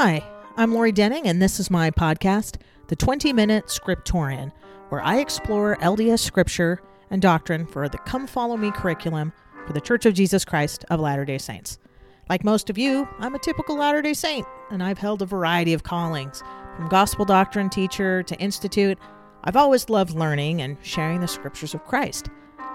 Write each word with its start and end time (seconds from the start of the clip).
Hi, 0.00 0.22
I'm 0.56 0.74
Lori 0.74 0.92
Denning, 0.92 1.26
and 1.26 1.42
this 1.42 1.58
is 1.58 1.72
my 1.72 1.90
podcast, 1.90 2.58
The 2.86 2.94
20 2.94 3.32
Minute 3.32 3.66
Scriptorian, 3.66 4.52
where 4.90 5.00
I 5.00 5.18
explore 5.18 5.76
LDS 5.78 6.20
scripture 6.20 6.80
and 7.10 7.20
doctrine 7.20 7.66
for 7.66 7.88
the 7.88 7.98
Come 7.98 8.28
Follow 8.28 8.56
Me 8.56 8.70
curriculum 8.70 9.32
for 9.66 9.72
the 9.72 9.80
Church 9.80 10.06
of 10.06 10.14
Jesus 10.14 10.44
Christ 10.44 10.84
of 10.88 11.00
Latter 11.00 11.24
day 11.24 11.36
Saints. 11.36 11.80
Like 12.28 12.44
most 12.44 12.70
of 12.70 12.78
you, 12.78 13.08
I'm 13.18 13.34
a 13.34 13.40
typical 13.40 13.76
Latter 13.76 14.00
day 14.00 14.14
Saint, 14.14 14.46
and 14.70 14.84
I've 14.84 14.98
held 14.98 15.20
a 15.20 15.26
variety 15.26 15.72
of 15.72 15.82
callings, 15.82 16.44
from 16.76 16.88
gospel 16.88 17.24
doctrine 17.24 17.68
teacher 17.68 18.22
to 18.22 18.38
institute. 18.38 19.00
I've 19.42 19.56
always 19.56 19.90
loved 19.90 20.14
learning 20.14 20.62
and 20.62 20.76
sharing 20.80 21.18
the 21.18 21.26
scriptures 21.26 21.74
of 21.74 21.84
Christ. 21.84 22.28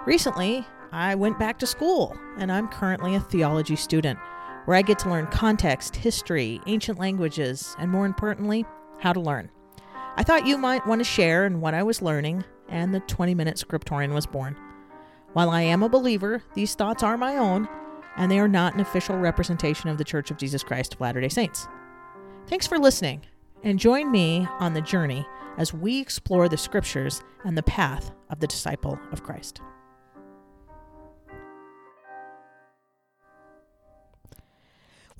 Recently, 0.06 0.68
I 0.92 1.16
went 1.16 1.40
back 1.40 1.58
to 1.60 1.68
school, 1.68 2.18
and 2.38 2.52
I'm 2.52 2.68
currently 2.68 3.16
a 3.16 3.22
theology 3.22 3.78
student 3.78 4.20
where 4.66 4.78
I 4.78 4.82
get 4.82 5.00
to 5.00 5.10
learn 5.10 5.28
context, 5.28 5.96
history, 5.96 6.62
ancient 6.68 7.00
languages, 7.00 7.76
and 7.80 7.92
more 7.92 8.06
importantly, 8.06 8.66
how 9.00 9.14
to 9.14 9.20
learn. 9.20 9.50
I 10.16 10.24
thought 10.24 10.46
you 10.46 10.58
might 10.58 10.86
want 10.86 11.00
to 11.00 11.06
share 11.06 11.46
in 11.46 11.60
what 11.60 11.74
I 11.74 11.84
was 11.84 12.02
learning, 12.02 12.44
and 12.70 12.94
the 12.94 13.00
20 13.02 13.36
Minute 13.36 13.58
Scriptorian 13.58 14.14
was 14.14 14.26
born. 14.26 14.56
While 15.34 15.50
I 15.50 15.62
am 15.62 15.84
a 15.84 15.90
believer, 15.90 16.44
these 16.54 16.76
thoughts 16.76 17.04
are 17.04 17.18
my 17.18 17.38
own, 17.38 17.68
and 18.16 18.32
they 18.32 18.40
are 18.40 18.48
not 18.48 18.76
an 18.76 18.80
official 18.80 19.18
representation 19.18 19.90
of 19.90 19.98
the 19.98 20.04
Church 20.04 20.30
of 20.30 20.38
Jesus 20.38 20.64
Christ 20.64 20.94
of 20.94 21.02
Latter 21.02 21.22
day 21.22 21.30
Saints. 21.30 21.68
Thanks 22.48 22.68
for 22.68 22.78
listening, 22.78 23.26
and 23.64 23.80
join 23.80 24.12
me 24.12 24.48
on 24.60 24.74
the 24.74 24.82
journey 24.82 25.26
as 25.58 25.74
we 25.74 26.00
explore 26.00 26.48
the 26.48 26.58
scriptures 26.58 27.24
and 27.44 27.58
the 27.58 27.64
path 27.64 28.12
of 28.30 28.40
the 28.40 28.48
disciple 28.48 29.00
of 29.12 29.24
Christ. 29.24 29.62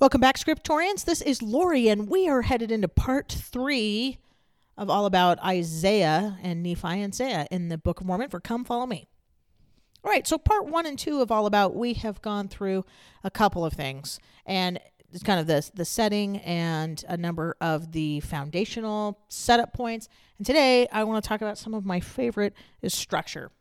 Welcome 0.00 0.20
back, 0.20 0.36
Scriptorians. 0.36 1.04
This 1.04 1.22
is 1.22 1.40
Lori, 1.40 1.86
and 1.88 2.08
we 2.08 2.28
are 2.28 2.42
headed 2.42 2.72
into 2.72 2.88
part 2.88 3.30
three 3.30 4.18
of 4.76 4.90
all 4.90 5.06
about 5.06 5.38
Isaiah 5.38 6.36
and 6.42 6.64
Nephi 6.64 7.00
and 7.00 7.14
Isaiah 7.14 7.46
in 7.48 7.68
the 7.68 7.78
Book 7.78 8.00
of 8.00 8.06
Mormon 8.06 8.28
for 8.28 8.40
Come 8.40 8.64
Follow 8.64 8.86
Me. 8.86 9.06
All 10.02 10.10
right, 10.10 10.26
so 10.26 10.36
part 10.36 10.66
one 10.66 10.84
and 10.84 10.98
two 10.98 11.20
of 11.20 11.30
all 11.30 11.46
about, 11.46 11.76
we 11.76 11.94
have 11.94 12.20
gone 12.22 12.48
through 12.48 12.84
a 13.22 13.30
couple 13.30 13.64
of 13.64 13.74
things, 13.74 14.18
and 14.44 14.80
it's 15.12 15.22
kind 15.22 15.38
of 15.38 15.46
the 15.46 15.70
the 15.74 15.84
setting 15.84 16.38
and 16.38 17.04
a 17.08 17.16
number 17.16 17.56
of 17.60 17.92
the 17.92 18.18
foundational 18.18 19.20
setup 19.28 19.72
points. 19.72 20.08
And 20.38 20.46
today, 20.46 20.88
I 20.90 21.04
want 21.04 21.22
to 21.22 21.28
talk 21.28 21.40
about 21.40 21.56
some 21.56 21.72
of 21.72 21.86
my 21.86 22.00
favorite 22.00 22.54
is 22.82 22.92
structure. 22.92 23.52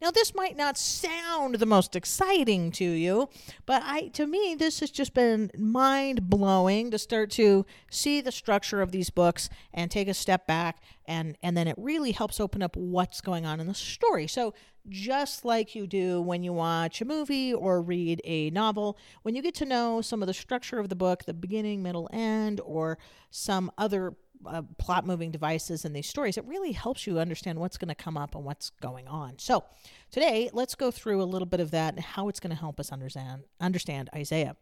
Now, 0.00 0.12
this 0.12 0.34
might 0.34 0.56
not 0.56 0.78
sound 0.78 1.56
the 1.56 1.66
most 1.66 1.96
exciting 1.96 2.70
to 2.72 2.84
you, 2.84 3.28
but 3.66 3.82
I, 3.84 4.08
to 4.08 4.26
me, 4.26 4.54
this 4.56 4.78
has 4.80 4.90
just 4.90 5.12
been 5.12 5.50
mind 5.58 6.28
blowing 6.30 6.90
to 6.92 6.98
start 6.98 7.30
to 7.32 7.66
see 7.90 8.20
the 8.20 8.30
structure 8.30 8.80
of 8.80 8.92
these 8.92 9.10
books 9.10 9.48
and 9.74 9.90
take 9.90 10.06
a 10.06 10.14
step 10.14 10.46
back, 10.46 10.82
and 11.06 11.36
and 11.42 11.56
then 11.56 11.66
it 11.66 11.74
really 11.78 12.12
helps 12.12 12.38
open 12.38 12.62
up 12.62 12.76
what's 12.76 13.20
going 13.20 13.44
on 13.44 13.58
in 13.58 13.66
the 13.66 13.74
story. 13.74 14.28
So, 14.28 14.54
just 14.88 15.44
like 15.44 15.74
you 15.74 15.86
do 15.86 16.22
when 16.22 16.42
you 16.42 16.52
watch 16.52 17.00
a 17.00 17.04
movie 17.04 17.52
or 17.52 17.82
read 17.82 18.20
a 18.24 18.50
novel, 18.50 18.96
when 19.22 19.34
you 19.34 19.42
get 19.42 19.54
to 19.56 19.64
know 19.64 20.00
some 20.00 20.22
of 20.22 20.28
the 20.28 20.34
structure 20.34 20.78
of 20.78 20.88
the 20.88 20.96
book, 20.96 21.24
the 21.24 21.34
beginning, 21.34 21.82
middle, 21.82 22.08
end, 22.12 22.60
or 22.64 22.98
some 23.30 23.70
other 23.76 24.14
uh, 24.46 24.62
plot 24.78 25.06
moving 25.06 25.30
devices 25.30 25.84
in 25.84 25.92
these 25.92 26.08
stories, 26.08 26.36
it 26.36 26.44
really 26.44 26.72
helps 26.72 27.06
you 27.06 27.18
understand 27.18 27.58
what's 27.58 27.78
going 27.78 27.88
to 27.88 27.94
come 27.94 28.16
up 28.16 28.34
and 28.34 28.44
what's 28.44 28.70
going 28.70 29.06
on. 29.08 29.38
So, 29.38 29.64
today, 30.10 30.50
let's 30.52 30.74
go 30.74 30.90
through 30.90 31.22
a 31.22 31.24
little 31.24 31.46
bit 31.46 31.60
of 31.60 31.70
that 31.72 31.94
and 31.94 32.02
how 32.02 32.28
it's 32.28 32.40
going 32.40 32.50
to 32.50 32.56
help 32.56 32.78
us 32.80 32.92
understand 32.92 33.44
understand 33.60 34.10
Isaiah. 34.14 34.56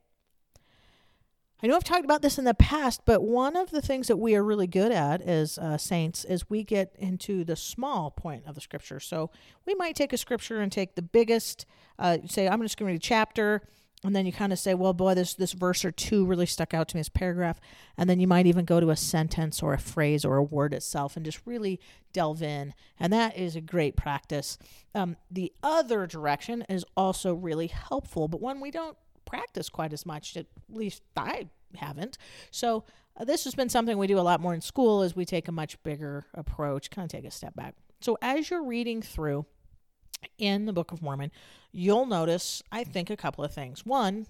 I 1.62 1.68
know 1.68 1.76
I've 1.76 1.84
talked 1.84 2.04
about 2.04 2.20
this 2.20 2.38
in 2.38 2.44
the 2.44 2.52
past, 2.52 3.00
but 3.06 3.22
one 3.22 3.56
of 3.56 3.70
the 3.70 3.80
things 3.80 4.08
that 4.08 4.18
we 4.18 4.34
are 4.36 4.44
really 4.44 4.66
good 4.66 4.92
at 4.92 5.22
as 5.22 5.56
uh, 5.56 5.78
saints 5.78 6.22
is 6.24 6.50
we 6.50 6.62
get 6.62 6.94
into 6.98 7.44
the 7.44 7.56
small 7.56 8.10
point 8.10 8.44
of 8.46 8.54
the 8.54 8.60
scripture. 8.60 9.00
So 9.00 9.30
we 9.64 9.74
might 9.74 9.96
take 9.96 10.12
a 10.12 10.18
scripture 10.18 10.60
and 10.60 10.70
take 10.70 10.96
the 10.96 11.02
biggest, 11.02 11.64
uh, 11.98 12.18
say, 12.26 12.46
I'm 12.46 12.60
just 12.60 12.76
going 12.76 12.88
to 12.88 12.92
read 12.92 12.96
a 12.96 13.00
chapter, 13.00 13.62
and 14.06 14.14
then 14.14 14.26
you 14.26 14.32
kind 14.32 14.52
of 14.52 14.58
say, 14.58 14.74
well, 14.74 14.92
boy, 14.92 15.14
this 15.14 15.34
this 15.34 15.52
verse 15.52 15.84
or 15.84 15.90
two 15.90 16.24
really 16.24 16.46
stuck 16.46 16.72
out 16.72 16.88
to 16.88 16.96
me, 16.96 17.00
this 17.00 17.08
paragraph, 17.08 17.60
and 17.96 18.08
then 18.08 18.20
you 18.20 18.26
might 18.26 18.46
even 18.46 18.64
go 18.64 18.80
to 18.80 18.90
a 18.90 18.96
sentence 18.96 19.62
or 19.62 19.74
a 19.74 19.78
phrase 19.78 20.24
or 20.24 20.36
a 20.36 20.42
word 20.42 20.72
itself 20.72 21.16
and 21.16 21.24
just 21.24 21.40
really 21.44 21.80
delve 22.12 22.42
in, 22.42 22.74
and 22.98 23.12
that 23.12 23.36
is 23.36 23.56
a 23.56 23.60
great 23.60 23.96
practice. 23.96 24.58
Um, 24.94 25.16
the 25.30 25.52
other 25.62 26.06
direction 26.06 26.64
is 26.68 26.84
also 26.96 27.34
really 27.34 27.66
helpful, 27.66 28.28
but 28.28 28.40
one 28.40 28.60
we 28.60 28.70
don't 28.70 28.96
practice 29.24 29.68
quite 29.68 29.92
as 29.92 30.06
much. 30.06 30.36
At 30.36 30.46
least 30.70 31.02
I 31.16 31.48
haven't. 31.74 32.16
So 32.50 32.84
uh, 33.16 33.24
this 33.24 33.44
has 33.44 33.54
been 33.54 33.68
something 33.68 33.98
we 33.98 34.06
do 34.06 34.18
a 34.18 34.20
lot 34.20 34.40
more 34.40 34.54
in 34.54 34.60
school. 34.60 35.02
as 35.02 35.16
we 35.16 35.24
take 35.24 35.48
a 35.48 35.52
much 35.52 35.82
bigger 35.82 36.24
approach, 36.34 36.90
kind 36.90 37.04
of 37.04 37.10
take 37.10 37.28
a 37.28 37.30
step 37.30 37.54
back. 37.54 37.74
So 38.00 38.16
as 38.22 38.50
you're 38.50 38.64
reading 38.64 39.02
through 39.02 39.46
in 40.38 40.66
the 40.66 40.72
Book 40.72 40.92
of 40.92 41.02
Mormon, 41.02 41.30
you'll 41.72 42.06
notice, 42.06 42.62
I 42.72 42.84
think, 42.84 43.10
a 43.10 43.16
couple 43.16 43.44
of 43.44 43.52
things. 43.52 43.84
One, 43.84 44.26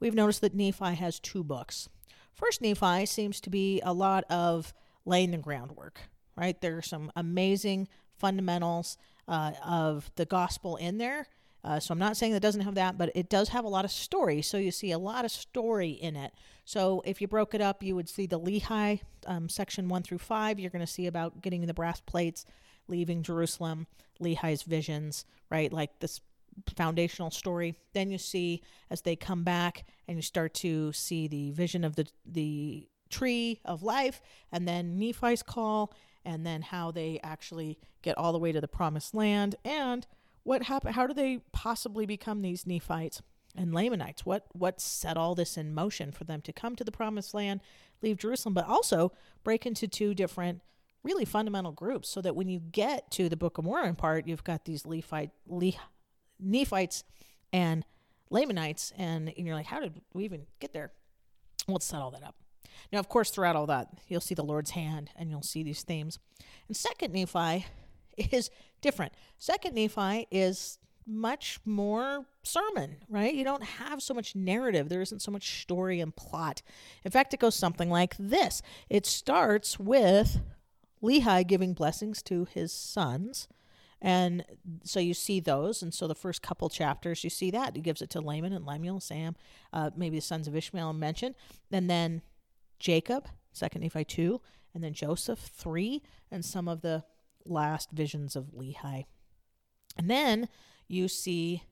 we've 0.00 0.14
noticed 0.14 0.40
that 0.40 0.54
Nephi 0.54 0.94
has 0.94 1.18
two 1.18 1.44
books. 1.44 1.88
First 2.32 2.62
Nephi 2.62 3.06
seems 3.06 3.40
to 3.40 3.50
be 3.50 3.80
a 3.82 3.92
lot 3.92 4.24
of 4.30 4.72
laying 5.04 5.32
the 5.32 5.38
groundwork, 5.38 6.00
right? 6.36 6.60
There 6.60 6.76
are 6.76 6.82
some 6.82 7.10
amazing 7.16 7.88
fundamentals 8.16 8.96
uh, 9.26 9.52
of 9.64 10.10
the 10.16 10.24
gospel 10.24 10.76
in 10.76 10.98
there. 10.98 11.26
Uh, 11.64 11.80
so 11.80 11.92
I'm 11.92 11.98
not 11.98 12.16
saying 12.16 12.32
that 12.32 12.40
doesn't 12.40 12.60
have 12.60 12.76
that, 12.76 12.96
but 12.96 13.10
it 13.14 13.28
does 13.28 13.48
have 13.48 13.64
a 13.64 13.68
lot 13.68 13.84
of 13.84 13.90
story. 13.90 14.42
So 14.42 14.56
you 14.56 14.70
see 14.70 14.92
a 14.92 14.98
lot 14.98 15.24
of 15.24 15.30
story 15.30 15.90
in 15.90 16.14
it. 16.16 16.32
So 16.64 17.02
if 17.04 17.20
you 17.20 17.26
broke 17.26 17.54
it 17.54 17.60
up, 17.60 17.82
you 17.82 17.96
would 17.96 18.08
see 18.08 18.26
the 18.26 18.38
Lehi 18.38 19.00
um, 19.26 19.48
section 19.48 19.88
one 19.88 20.02
through 20.02 20.18
five. 20.18 20.60
You're 20.60 20.70
going 20.70 20.86
to 20.86 20.92
see 20.92 21.06
about 21.06 21.42
getting 21.42 21.66
the 21.66 21.74
brass 21.74 22.00
plates, 22.00 22.44
leaving 22.88 23.22
Jerusalem, 23.22 23.86
Lehi's 24.20 24.62
visions, 24.62 25.24
right? 25.50 25.72
Like 25.72 25.98
this 26.00 26.20
foundational 26.76 27.30
story. 27.30 27.76
Then 27.92 28.10
you 28.10 28.18
see 28.18 28.62
as 28.90 29.02
they 29.02 29.16
come 29.16 29.44
back 29.44 29.84
and 30.06 30.16
you 30.16 30.22
start 30.22 30.54
to 30.54 30.92
see 30.92 31.28
the 31.28 31.50
vision 31.52 31.84
of 31.84 31.96
the 31.96 32.06
the 32.26 32.88
tree 33.10 33.60
of 33.64 33.82
life 33.82 34.20
and 34.52 34.68
then 34.68 34.98
Nephi's 34.98 35.42
call 35.42 35.92
and 36.24 36.44
then 36.44 36.60
how 36.60 36.90
they 36.90 37.18
actually 37.22 37.78
get 38.02 38.18
all 38.18 38.32
the 38.32 38.38
way 38.38 38.52
to 38.52 38.60
the 38.60 38.68
promised 38.68 39.14
land 39.14 39.54
and 39.64 40.06
what 40.42 40.64
happened 40.64 40.94
how 40.94 41.06
do 41.06 41.14
they 41.14 41.38
possibly 41.50 42.04
become 42.04 42.42
these 42.42 42.66
Nephites 42.66 43.22
and 43.56 43.72
Lamanites 43.72 44.26
what 44.26 44.44
what 44.52 44.78
set 44.78 45.16
all 45.16 45.34
this 45.34 45.56
in 45.56 45.74
motion 45.74 46.12
for 46.12 46.24
them 46.24 46.42
to 46.42 46.52
come 46.52 46.76
to 46.76 46.84
the 46.84 46.92
promised 46.92 47.32
land 47.32 47.60
leave 48.02 48.18
Jerusalem 48.18 48.52
but 48.52 48.66
also 48.66 49.12
break 49.42 49.64
into 49.64 49.88
two 49.88 50.14
different 50.14 50.60
really 51.02 51.24
fundamental 51.24 51.72
groups 51.72 52.08
so 52.08 52.20
that 52.20 52.34
when 52.34 52.48
you 52.48 52.60
get 52.60 53.10
to 53.12 53.28
the 53.28 53.36
Book 53.36 53.58
of 53.58 53.64
Mormon 53.64 53.94
part, 53.94 54.26
you've 54.26 54.44
got 54.44 54.64
these 54.64 54.82
Lephite, 54.82 55.30
Le, 55.46 55.72
Nephites 56.40 57.04
and 57.52 57.84
Lamanites, 58.30 58.92
and, 58.96 59.32
and 59.36 59.46
you're 59.46 59.54
like, 59.54 59.66
how 59.66 59.80
did 59.80 60.00
we 60.12 60.24
even 60.24 60.46
get 60.60 60.72
there? 60.72 60.92
Let's 61.66 61.86
set 61.86 62.00
all 62.00 62.10
that 62.10 62.22
up. 62.22 62.34
Now, 62.92 62.98
of 62.98 63.08
course, 63.08 63.30
throughout 63.30 63.56
all 63.56 63.66
that, 63.66 63.88
you'll 64.08 64.20
see 64.20 64.34
the 64.34 64.44
Lord's 64.44 64.70
hand 64.70 65.10
and 65.16 65.30
you'll 65.30 65.42
see 65.42 65.62
these 65.62 65.82
themes. 65.82 66.18
And 66.68 66.76
Second 66.76 67.12
Nephi 67.12 67.66
is 68.16 68.50
different. 68.80 69.12
Second 69.38 69.74
Nephi 69.74 70.26
is 70.30 70.78
much 71.06 71.58
more 71.64 72.26
sermon, 72.42 72.96
right? 73.08 73.32
You 73.32 73.44
don't 73.44 73.62
have 73.62 74.02
so 74.02 74.12
much 74.12 74.36
narrative. 74.36 74.88
There 74.88 75.00
isn't 75.00 75.22
so 75.22 75.30
much 75.30 75.62
story 75.62 76.00
and 76.00 76.14
plot. 76.14 76.62
In 77.04 77.10
fact, 77.10 77.32
it 77.32 77.40
goes 77.40 77.54
something 77.54 77.90
like 77.90 78.14
this 78.18 78.62
it 78.90 79.06
starts 79.06 79.78
with 79.78 80.40
Lehi 81.02 81.46
giving 81.46 81.74
blessings 81.74 82.22
to 82.24 82.46
his 82.46 82.72
sons. 82.72 83.48
And 84.00 84.44
so 84.84 85.00
you 85.00 85.14
see 85.14 85.40
those. 85.40 85.82
And 85.82 85.92
so 85.92 86.06
the 86.06 86.14
first 86.14 86.42
couple 86.42 86.68
chapters, 86.68 87.24
you 87.24 87.30
see 87.30 87.50
that. 87.50 87.74
He 87.74 87.82
gives 87.82 88.00
it 88.00 88.10
to 88.10 88.20
Laman 88.20 88.52
and 88.52 88.64
Lemuel, 88.64 89.00
Sam, 89.00 89.34
uh, 89.72 89.90
maybe 89.96 90.18
the 90.18 90.22
sons 90.22 90.46
of 90.46 90.54
Ishmael 90.54 90.92
mentioned. 90.92 91.34
And 91.72 91.90
then 91.90 92.22
Jacob, 92.78 93.28
second 93.52 93.82
Nephi 93.82 94.04
2, 94.04 94.40
and 94.74 94.84
then 94.84 94.92
Joseph 94.92 95.38
3, 95.38 96.02
and 96.30 96.44
some 96.44 96.68
of 96.68 96.82
the 96.82 97.04
last 97.44 97.90
visions 97.90 98.36
of 98.36 98.52
Lehi. 98.52 99.06
And 99.96 100.08
then 100.08 100.48
you 100.86 101.08
see 101.08 101.64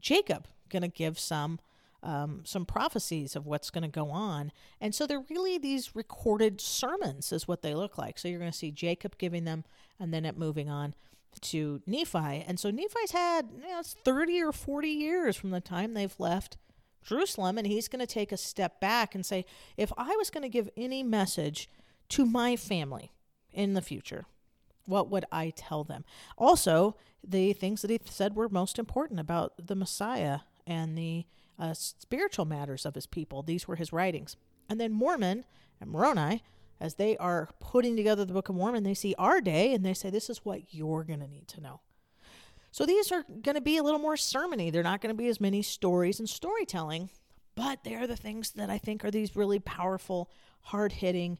Jacob 0.00 0.46
going 0.68 0.82
to 0.82 0.88
give 0.88 1.18
some 1.18 1.60
um, 2.04 2.42
some 2.44 2.66
prophecies 2.66 3.34
of 3.34 3.46
what's 3.46 3.70
going 3.70 3.82
to 3.82 3.88
go 3.88 4.10
on. 4.10 4.52
And 4.80 4.94
so 4.94 5.06
they're 5.06 5.24
really 5.30 5.58
these 5.58 5.96
recorded 5.96 6.60
sermons, 6.60 7.32
is 7.32 7.48
what 7.48 7.62
they 7.62 7.74
look 7.74 7.98
like. 7.98 8.18
So 8.18 8.28
you're 8.28 8.38
going 8.38 8.52
to 8.52 8.56
see 8.56 8.70
Jacob 8.70 9.18
giving 9.18 9.44
them, 9.44 9.64
and 9.98 10.12
then 10.12 10.24
it 10.24 10.38
moving 10.38 10.68
on 10.68 10.94
to 11.40 11.80
Nephi. 11.86 12.44
And 12.46 12.60
so 12.60 12.70
Nephi's 12.70 13.12
had, 13.12 13.48
you 13.56 13.68
know, 13.68 13.80
it's 13.80 13.94
30 14.04 14.42
or 14.42 14.52
40 14.52 14.88
years 14.88 15.36
from 15.36 15.50
the 15.50 15.60
time 15.60 15.94
they've 15.94 16.14
left 16.18 16.58
Jerusalem, 17.02 17.58
and 17.58 17.66
he's 17.66 17.88
going 17.88 18.00
to 18.00 18.06
take 18.06 18.32
a 18.32 18.36
step 18.36 18.80
back 18.80 19.14
and 19.14 19.24
say, 19.24 19.44
if 19.76 19.92
I 19.96 20.14
was 20.16 20.30
going 20.30 20.42
to 20.42 20.48
give 20.48 20.70
any 20.76 21.02
message 21.02 21.68
to 22.10 22.24
my 22.26 22.54
family 22.56 23.12
in 23.52 23.74
the 23.74 23.82
future, 23.82 24.26
what 24.86 25.10
would 25.10 25.24
I 25.32 25.50
tell 25.50 25.84
them? 25.84 26.04
Also, 26.36 26.96
the 27.26 27.54
things 27.54 27.82
that 27.82 27.90
he 27.90 27.98
said 28.04 28.36
were 28.36 28.48
most 28.48 28.78
important 28.78 29.20
about 29.20 29.54
the 29.66 29.74
Messiah 29.74 30.40
and 30.66 30.96
the 30.96 31.24
uh, 31.58 31.74
spiritual 31.74 32.44
matters 32.44 32.84
of 32.84 32.94
his 32.94 33.06
people. 33.06 33.42
These 33.42 33.68
were 33.68 33.76
his 33.76 33.92
writings. 33.92 34.36
And 34.68 34.80
then 34.80 34.92
Mormon 34.92 35.44
and 35.80 35.90
Moroni, 35.90 36.42
as 36.80 36.94
they 36.94 37.16
are 37.18 37.48
putting 37.60 37.96
together 37.96 38.24
the 38.24 38.32
Book 38.32 38.48
of 38.48 38.54
Mormon, 38.54 38.82
they 38.82 38.94
see 38.94 39.14
our 39.18 39.40
day 39.40 39.72
and 39.72 39.84
they 39.84 39.94
say, 39.94 40.10
This 40.10 40.30
is 40.30 40.44
what 40.44 40.74
you're 40.74 41.04
going 41.04 41.20
to 41.20 41.28
need 41.28 41.48
to 41.48 41.60
know. 41.60 41.80
So 42.70 42.84
these 42.84 43.12
are 43.12 43.24
going 43.42 43.54
to 43.54 43.60
be 43.60 43.76
a 43.76 43.82
little 43.84 44.00
more 44.00 44.16
sermony. 44.16 44.72
They're 44.72 44.82
not 44.82 45.00
going 45.00 45.14
to 45.14 45.22
be 45.22 45.28
as 45.28 45.40
many 45.40 45.62
stories 45.62 46.18
and 46.18 46.28
storytelling, 46.28 47.08
but 47.54 47.84
they 47.84 47.94
are 47.94 48.08
the 48.08 48.16
things 48.16 48.50
that 48.52 48.68
I 48.68 48.78
think 48.78 49.04
are 49.04 49.12
these 49.12 49.36
really 49.36 49.60
powerful, 49.60 50.28
hard 50.60 50.90
hitting, 50.90 51.38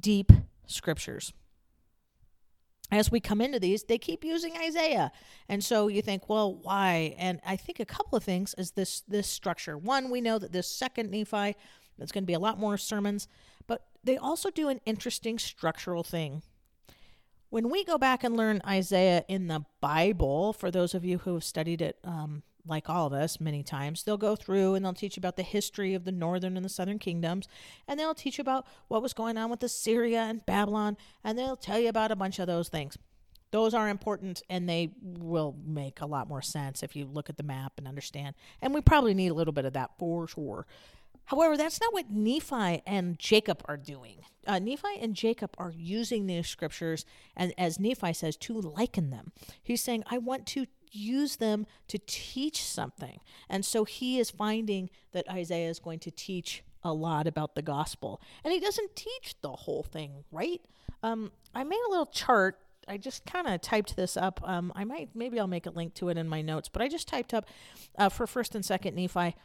deep 0.00 0.32
scriptures. 0.66 1.34
As 2.92 3.10
we 3.10 3.18
come 3.18 3.40
into 3.40 3.58
these, 3.58 3.82
they 3.82 3.98
keep 3.98 4.22
using 4.24 4.56
Isaiah. 4.56 5.10
And 5.48 5.64
so 5.64 5.88
you 5.88 6.02
think, 6.02 6.28
well, 6.28 6.54
why? 6.54 7.16
And 7.18 7.40
I 7.44 7.56
think 7.56 7.80
a 7.80 7.84
couple 7.84 8.16
of 8.16 8.22
things 8.22 8.54
is 8.56 8.72
this 8.72 9.00
this 9.08 9.26
structure. 9.26 9.76
One, 9.76 10.10
we 10.10 10.20
know 10.20 10.38
that 10.38 10.52
this 10.52 10.68
second 10.68 11.10
Nephi, 11.10 11.56
that's 11.98 12.12
going 12.12 12.22
to 12.22 12.26
be 12.26 12.34
a 12.34 12.38
lot 12.38 12.58
more 12.60 12.76
sermons, 12.76 13.26
but 13.66 13.86
they 14.04 14.16
also 14.16 14.50
do 14.50 14.68
an 14.68 14.80
interesting 14.84 15.38
structural 15.38 16.04
thing 16.04 16.42
when 17.52 17.68
we 17.68 17.84
go 17.84 17.98
back 17.98 18.24
and 18.24 18.34
learn 18.34 18.62
Isaiah 18.66 19.26
in 19.28 19.48
the 19.48 19.66
Bible, 19.82 20.54
for 20.54 20.70
those 20.70 20.94
of 20.94 21.04
you 21.04 21.18
who 21.18 21.34
have 21.34 21.44
studied 21.44 21.82
it, 21.82 21.98
um, 22.02 22.42
like 22.66 22.88
all 22.88 23.06
of 23.06 23.12
us, 23.12 23.40
many 23.40 23.62
times, 23.62 24.04
they'll 24.04 24.16
go 24.16 24.36
through 24.36 24.74
and 24.74 24.84
they'll 24.84 24.92
teach 24.92 25.16
you 25.16 25.20
about 25.20 25.36
the 25.36 25.42
history 25.42 25.94
of 25.94 26.04
the 26.04 26.12
northern 26.12 26.56
and 26.56 26.64
the 26.64 26.70
southern 26.70 26.98
kingdoms, 26.98 27.48
and 27.88 27.98
they'll 27.98 28.14
teach 28.14 28.38
you 28.38 28.42
about 28.42 28.66
what 28.88 29.02
was 29.02 29.12
going 29.12 29.36
on 29.36 29.50
with 29.50 29.62
Assyria 29.62 30.22
and 30.22 30.46
Babylon, 30.46 30.96
and 31.24 31.38
they'll 31.38 31.56
tell 31.56 31.78
you 31.78 31.88
about 31.88 32.12
a 32.12 32.16
bunch 32.16 32.38
of 32.38 32.46
those 32.46 32.68
things. 32.68 32.96
Those 33.50 33.74
are 33.74 33.90
important 33.90 34.42
and 34.48 34.66
they 34.66 34.92
will 35.02 35.54
make 35.64 36.00
a 36.00 36.06
lot 36.06 36.26
more 36.26 36.40
sense 36.40 36.82
if 36.82 36.96
you 36.96 37.04
look 37.04 37.28
at 37.28 37.36
the 37.36 37.42
map 37.42 37.74
and 37.76 37.86
understand. 37.86 38.34
And 38.62 38.72
we 38.72 38.80
probably 38.80 39.12
need 39.12 39.28
a 39.28 39.34
little 39.34 39.52
bit 39.52 39.66
of 39.66 39.74
that 39.74 39.90
for 39.98 40.26
sure. 40.26 40.66
However, 41.26 41.56
that's 41.56 41.80
not 41.80 41.92
what 41.92 42.10
Nephi 42.10 42.82
and 42.86 43.18
Jacob 43.18 43.62
are 43.66 43.76
doing. 43.76 44.20
Uh, 44.46 44.58
Nephi 44.58 44.98
and 45.00 45.14
Jacob 45.14 45.54
are 45.58 45.72
using 45.76 46.26
these 46.26 46.48
scriptures, 46.48 47.04
and 47.36 47.54
as 47.56 47.78
Nephi 47.78 48.12
says, 48.12 48.36
to 48.38 48.54
liken 48.54 49.10
them. 49.10 49.32
He's 49.62 49.82
saying, 49.82 50.02
I 50.10 50.18
want 50.18 50.46
to 50.48 50.66
use 50.92 51.36
them 51.36 51.66
to 51.88 51.98
teach 52.06 52.62
something. 52.64 53.20
And 53.48 53.64
so 53.64 53.84
he 53.84 54.18
is 54.18 54.30
finding 54.30 54.90
that 55.12 55.28
Isaiah 55.28 55.68
is 55.68 55.78
going 55.78 55.98
to 56.00 56.10
teach 56.10 56.62
a 56.84 56.92
lot 56.92 57.26
about 57.26 57.54
the 57.54 57.62
gospel. 57.62 58.20
And 58.44 58.52
he 58.52 58.60
doesn't 58.60 58.94
teach 58.94 59.36
the 59.40 59.52
whole 59.52 59.82
thing, 59.82 60.24
right? 60.30 60.60
Um, 61.02 61.32
I 61.54 61.64
made 61.64 61.80
a 61.86 61.90
little 61.90 62.06
chart. 62.06 62.58
I 62.88 62.96
just 62.96 63.24
kind 63.24 63.46
of 63.46 63.60
typed 63.60 63.96
this 63.96 64.16
up. 64.16 64.40
Um, 64.44 64.72
I 64.74 64.84
might, 64.84 65.10
maybe 65.14 65.38
I'll 65.38 65.46
make 65.46 65.66
a 65.66 65.70
link 65.70 65.94
to 65.94 66.08
it 66.08 66.18
in 66.18 66.28
my 66.28 66.42
notes, 66.42 66.68
but 66.68 66.82
I 66.82 66.88
just 66.88 67.08
typed 67.08 67.32
up 67.32 67.46
uh, 67.96 68.08
for 68.08 68.26
1st 68.26 68.56
and 68.56 68.64
2nd 68.64 68.94
Nephi 68.94 69.36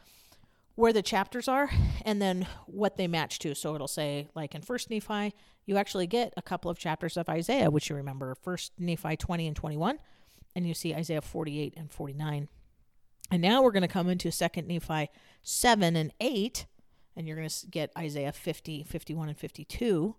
where 0.78 0.92
the 0.92 1.02
chapters 1.02 1.48
are 1.48 1.68
and 2.04 2.22
then 2.22 2.46
what 2.66 2.96
they 2.96 3.08
match 3.08 3.40
to. 3.40 3.52
So 3.52 3.74
it'll 3.74 3.88
say, 3.88 4.28
like 4.36 4.54
in 4.54 4.62
First 4.62 4.90
Nephi, 4.90 5.34
you 5.66 5.76
actually 5.76 6.06
get 6.06 6.32
a 6.36 6.42
couple 6.42 6.70
of 6.70 6.78
chapters 6.78 7.16
of 7.16 7.28
Isaiah, 7.28 7.68
which 7.68 7.90
you 7.90 7.96
remember 7.96 8.36
First 8.36 8.72
Nephi 8.78 9.16
20 9.16 9.48
and 9.48 9.56
21, 9.56 9.98
and 10.54 10.66
you 10.66 10.74
see 10.74 10.94
Isaiah 10.94 11.20
48 11.20 11.74
and 11.76 11.90
49. 11.90 12.48
And 13.30 13.42
now 13.42 13.62
we're 13.62 13.72
going 13.72 13.82
to 13.82 13.88
come 13.88 14.08
into 14.08 14.30
Second 14.30 14.66
Nephi 14.68 15.10
7 15.42 15.96
and 15.96 16.12
8, 16.20 16.66
and 17.16 17.26
you're 17.26 17.36
going 17.36 17.48
to 17.48 17.66
get 17.66 17.90
Isaiah 17.96 18.32
50, 18.32 18.84
51, 18.84 19.28
and 19.28 19.38
52. 19.38 20.16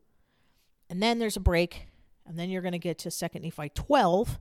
And 0.89 1.01
then 1.01 1.19
there's 1.19 1.37
a 1.37 1.41
break, 1.41 1.87
and 2.25 2.37
then 2.37 2.49
you're 2.49 2.61
going 2.61 2.73
to 2.73 2.79
get 2.79 2.99
to 2.99 3.11
Second 3.11 3.43
Nephi 3.43 3.69
12, 3.69 4.39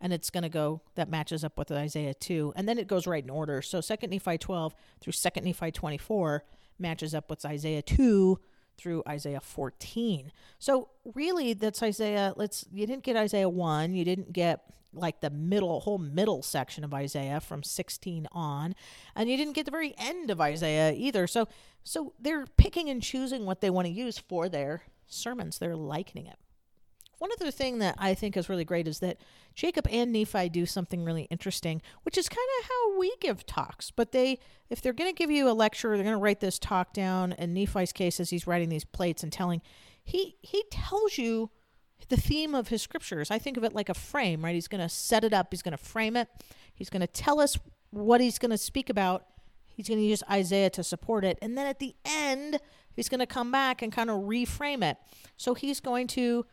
and 0.00 0.12
it's 0.12 0.28
going 0.28 0.42
to 0.42 0.50
go 0.50 0.82
that 0.96 1.08
matches 1.08 1.44
up 1.44 1.56
with 1.58 1.72
Isaiah 1.72 2.14
2 2.14 2.52
and 2.56 2.68
then 2.68 2.78
it 2.78 2.86
goes 2.86 3.06
right 3.06 3.24
in 3.24 3.30
order 3.30 3.62
so 3.62 3.78
2nd 3.78 4.10
Nephi 4.10 4.36
12 4.36 4.74
through 5.00 5.12
2nd 5.12 5.44
Nephi 5.44 5.72
24 5.72 6.44
matches 6.78 7.14
up 7.14 7.30
with 7.30 7.44
Isaiah 7.46 7.80
2 7.80 8.38
through 8.76 9.02
Isaiah 9.08 9.40
14 9.40 10.32
so 10.58 10.88
really 11.14 11.54
that's 11.54 11.82
Isaiah 11.82 12.32
let's 12.36 12.66
you 12.72 12.86
didn't 12.86 13.02
get 13.04 13.16
Isaiah 13.16 13.48
1 13.48 13.94
you 13.94 14.04
didn't 14.04 14.32
get 14.32 14.60
like 14.96 15.20
the 15.20 15.30
middle 15.30 15.80
whole 15.80 15.98
middle 15.98 16.42
section 16.42 16.84
of 16.84 16.94
Isaiah 16.94 17.40
from 17.40 17.62
16 17.62 18.28
on 18.32 18.74
and 19.14 19.28
you 19.28 19.36
didn't 19.36 19.54
get 19.54 19.64
the 19.64 19.70
very 19.70 19.94
end 19.98 20.30
of 20.30 20.40
Isaiah 20.40 20.92
either. 20.92 21.26
So 21.26 21.48
so 21.82 22.14
they're 22.18 22.46
picking 22.56 22.88
and 22.88 23.02
choosing 23.02 23.44
what 23.44 23.60
they 23.60 23.70
want 23.70 23.86
to 23.86 23.92
use 23.92 24.18
for 24.18 24.48
their 24.48 24.84
sermons. 25.06 25.58
They're 25.58 25.76
likening 25.76 26.26
it 26.26 26.38
one 27.24 27.30
other 27.40 27.50
thing 27.50 27.78
that 27.78 27.94
I 27.96 28.12
think 28.12 28.36
is 28.36 28.50
really 28.50 28.66
great 28.66 28.86
is 28.86 28.98
that 28.98 29.16
Jacob 29.54 29.86
and 29.90 30.12
Nephi 30.12 30.50
do 30.50 30.66
something 30.66 31.02
really 31.04 31.22
interesting, 31.30 31.80
which 32.02 32.18
is 32.18 32.28
kind 32.28 32.46
of 32.60 32.66
how 32.66 32.98
we 32.98 33.14
give 33.18 33.46
talks. 33.46 33.90
But 33.90 34.12
they, 34.12 34.38
if 34.68 34.82
they're 34.82 34.92
going 34.92 35.10
to 35.10 35.16
give 35.16 35.30
you 35.30 35.48
a 35.48 35.52
lecture, 35.52 35.96
they're 35.96 36.04
going 36.04 36.18
to 36.18 36.22
write 36.22 36.40
this 36.40 36.58
talk 36.58 36.92
down. 36.92 37.32
In 37.32 37.54
Nephi's 37.54 37.94
case, 37.94 38.20
as 38.20 38.28
he's 38.28 38.46
writing 38.46 38.68
these 38.68 38.84
plates 38.84 39.22
and 39.22 39.32
telling, 39.32 39.62
he 40.04 40.36
he 40.42 40.64
tells 40.70 41.16
you 41.16 41.48
the 42.10 42.18
theme 42.18 42.54
of 42.54 42.68
his 42.68 42.82
scriptures. 42.82 43.30
I 43.30 43.38
think 43.38 43.56
of 43.56 43.64
it 43.64 43.74
like 43.74 43.88
a 43.88 43.94
frame, 43.94 44.44
right? 44.44 44.54
He's 44.54 44.68
going 44.68 44.82
to 44.82 44.90
set 44.90 45.24
it 45.24 45.32
up. 45.32 45.46
He's 45.50 45.62
going 45.62 45.72
to 45.72 45.82
frame 45.82 46.16
it. 46.16 46.28
He's 46.74 46.90
going 46.90 47.00
to 47.00 47.06
tell 47.06 47.40
us 47.40 47.58
what 47.88 48.20
he's 48.20 48.38
going 48.38 48.50
to 48.50 48.58
speak 48.58 48.90
about. 48.90 49.24
He's 49.64 49.88
going 49.88 49.98
to 49.98 50.06
use 50.06 50.22
Isaiah 50.30 50.68
to 50.68 50.84
support 50.84 51.24
it, 51.24 51.38
and 51.40 51.56
then 51.56 51.66
at 51.66 51.78
the 51.78 51.94
end, 52.04 52.60
he's 52.92 53.08
going 53.08 53.20
to 53.20 53.26
come 53.26 53.50
back 53.50 53.80
and 53.80 53.90
kind 53.90 54.10
of 54.10 54.24
reframe 54.24 54.84
it. 54.84 54.98
So 55.38 55.54
he's 55.54 55.80
going 55.80 56.06
to 56.08 56.44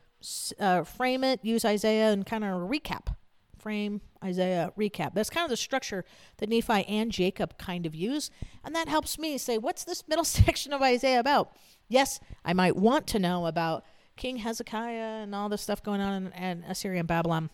uh, 0.59 0.83
frame 0.83 1.23
it, 1.23 1.39
use 1.43 1.65
Isaiah, 1.65 2.11
and 2.11 2.25
kind 2.25 2.43
of 2.43 2.69
recap. 2.69 3.15
Frame, 3.57 4.01
Isaiah, 4.23 4.71
recap. 4.77 5.13
That's 5.13 5.29
kind 5.29 5.45
of 5.45 5.49
the 5.49 5.57
structure 5.57 6.03
that 6.37 6.49
Nephi 6.49 6.83
and 6.85 7.11
Jacob 7.11 7.57
kind 7.57 7.85
of 7.85 7.93
use. 7.93 8.31
And 8.63 8.75
that 8.75 8.87
helps 8.87 9.19
me 9.19 9.37
say, 9.37 9.57
what's 9.57 9.83
this 9.83 10.07
middle 10.07 10.23
section 10.25 10.73
of 10.73 10.81
Isaiah 10.81 11.19
about? 11.19 11.55
Yes, 11.87 12.19
I 12.43 12.53
might 12.53 12.75
want 12.75 13.07
to 13.07 13.19
know 13.19 13.45
about 13.45 13.83
King 14.15 14.37
Hezekiah 14.37 15.23
and 15.23 15.35
all 15.35 15.49
the 15.49 15.57
stuff 15.57 15.83
going 15.83 16.01
on 16.01 16.27
in, 16.27 16.43
in 16.43 16.63
Assyria 16.63 16.99
and 16.99 17.07
Babylon. 17.07 17.49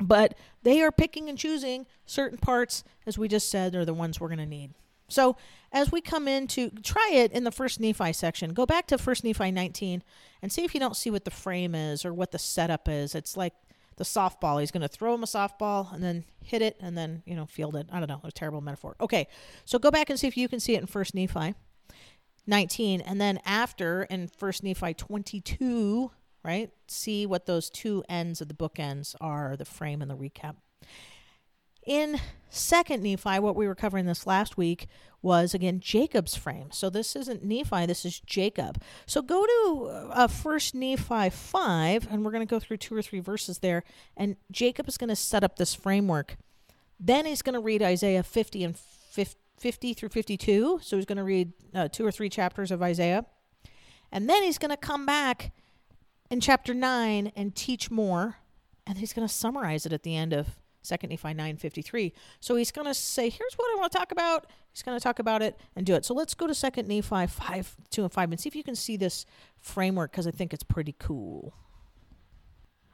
But 0.00 0.34
they 0.62 0.82
are 0.82 0.90
picking 0.90 1.28
and 1.28 1.38
choosing 1.38 1.86
certain 2.04 2.38
parts, 2.38 2.84
as 3.06 3.16
we 3.16 3.28
just 3.28 3.50
said, 3.50 3.74
are 3.74 3.84
the 3.84 3.94
ones 3.94 4.20
we're 4.20 4.28
going 4.28 4.38
to 4.38 4.46
need. 4.46 4.74
So 5.08 5.36
as 5.72 5.92
we 5.92 6.00
come 6.00 6.28
into 6.28 6.70
try 6.82 7.10
it 7.12 7.32
in 7.32 7.44
the 7.44 7.50
first 7.50 7.80
Nephi 7.80 8.12
section, 8.12 8.52
go 8.52 8.66
back 8.66 8.86
to 8.88 8.98
first 8.98 9.24
Nephi 9.24 9.50
19 9.50 10.02
and 10.42 10.52
see 10.52 10.64
if 10.64 10.74
you 10.74 10.80
don't 10.80 10.96
see 10.96 11.10
what 11.10 11.24
the 11.24 11.30
frame 11.30 11.74
is 11.74 12.04
or 12.04 12.14
what 12.14 12.30
the 12.30 12.38
setup 12.38 12.88
is. 12.88 13.14
It's 13.14 13.36
like 13.36 13.54
the 13.96 14.04
softball. 14.04 14.60
He's 14.60 14.70
going 14.70 14.82
to 14.82 14.88
throw 14.88 15.14
him 15.14 15.22
a 15.22 15.26
softball 15.26 15.92
and 15.92 16.02
then 16.02 16.24
hit 16.42 16.62
it 16.62 16.76
and 16.80 16.96
then, 16.96 17.22
you 17.26 17.34
know, 17.34 17.46
field 17.46 17.76
it. 17.76 17.88
I 17.92 17.98
don't 17.98 18.08
know. 18.08 18.20
A 18.24 18.32
terrible 18.32 18.60
metaphor. 18.60 18.96
Okay. 19.00 19.28
So 19.64 19.78
go 19.78 19.90
back 19.90 20.10
and 20.10 20.18
see 20.18 20.26
if 20.26 20.36
you 20.36 20.48
can 20.48 20.60
see 20.60 20.74
it 20.74 20.80
in 20.80 20.86
first 20.86 21.14
Nephi 21.14 21.54
19 22.46 23.00
and 23.00 23.20
then 23.20 23.40
after 23.44 24.04
in 24.04 24.28
first 24.28 24.62
Nephi 24.62 24.94
22, 24.94 26.10
right? 26.44 26.70
See 26.88 27.26
what 27.26 27.46
those 27.46 27.70
two 27.70 28.04
ends 28.08 28.40
of 28.40 28.48
the 28.48 28.54
bookends 28.54 29.14
are, 29.20 29.56
the 29.56 29.64
frame 29.64 30.02
and 30.02 30.10
the 30.10 30.16
recap. 30.16 30.56
In 31.86 32.20
second 32.48 33.02
Nephi, 33.02 33.38
what 33.38 33.56
we 33.56 33.66
were 33.66 33.74
covering 33.74 34.06
this 34.06 34.26
last 34.26 34.56
week 34.56 34.86
was 35.20 35.54
again 35.54 35.80
Jacob's 35.80 36.34
frame. 36.34 36.70
So 36.70 36.88
this 36.88 37.16
isn't 37.16 37.42
Nephi, 37.42 37.86
this 37.86 38.04
is 38.04 38.20
Jacob. 38.20 38.80
So 39.06 39.22
go 39.22 39.44
to 39.44 40.10
uh, 40.12 40.28
first 40.28 40.74
Nephi 40.74 41.30
5 41.30 42.08
and 42.10 42.24
we're 42.24 42.30
going 42.30 42.46
to 42.46 42.50
go 42.50 42.60
through 42.60 42.76
two 42.78 42.94
or 42.94 43.02
three 43.02 43.20
verses 43.20 43.58
there 43.58 43.84
and 44.16 44.36
Jacob 44.50 44.88
is 44.88 44.96
going 44.96 45.08
to 45.08 45.16
set 45.16 45.44
up 45.44 45.56
this 45.56 45.74
framework. 45.74 46.36
Then 47.00 47.26
he's 47.26 47.42
going 47.42 47.54
to 47.54 47.60
read 47.60 47.82
Isaiah 47.82 48.22
50 48.22 48.64
and 48.64 48.78
50 48.78 49.94
through 49.94 50.08
52. 50.10 50.80
So 50.82 50.96
he's 50.96 51.06
going 51.06 51.18
to 51.18 51.24
read 51.24 51.52
uh, 51.74 51.88
two 51.88 52.06
or 52.06 52.12
three 52.12 52.28
chapters 52.28 52.70
of 52.70 52.82
Isaiah. 52.82 53.26
And 54.12 54.28
then 54.28 54.42
he's 54.42 54.58
going 54.58 54.70
to 54.70 54.76
come 54.76 55.04
back 55.04 55.52
in 56.30 56.40
chapter 56.40 56.72
9 56.72 57.32
and 57.34 57.54
teach 57.54 57.90
more 57.90 58.36
and 58.86 58.98
he's 58.98 59.12
going 59.12 59.26
to 59.26 59.32
summarize 59.32 59.86
it 59.86 59.92
at 59.92 60.02
the 60.02 60.16
end 60.16 60.32
of 60.32 60.58
Second 60.84 61.10
Nephi 61.10 61.28
9:53. 61.28 62.12
So 62.40 62.56
he's 62.56 62.70
going 62.70 62.86
to 62.86 62.94
say, 62.94 63.30
"Here's 63.30 63.54
what 63.54 63.66
I 63.74 63.80
want 63.80 63.92
to 63.92 63.98
talk 63.98 64.12
about." 64.12 64.46
He's 64.72 64.82
going 64.82 64.98
to 64.98 65.02
talk 65.02 65.18
about 65.18 65.40
it 65.40 65.58
and 65.74 65.86
do 65.86 65.94
it. 65.94 66.04
So 66.04 66.14
let's 66.14 66.34
go 66.34 66.46
to 66.46 66.54
Second 66.54 66.88
Nephi 66.88 67.26
5, 67.26 67.76
2 67.90 68.02
and 68.02 68.12
5 68.12 68.30
and 68.32 68.40
see 68.40 68.48
if 68.48 68.56
you 68.56 68.64
can 68.64 68.74
see 68.74 68.96
this 68.96 69.24
framework 69.56 70.10
because 70.10 70.26
I 70.26 70.30
think 70.32 70.52
it's 70.52 70.64
pretty 70.64 70.94
cool. 70.98 71.54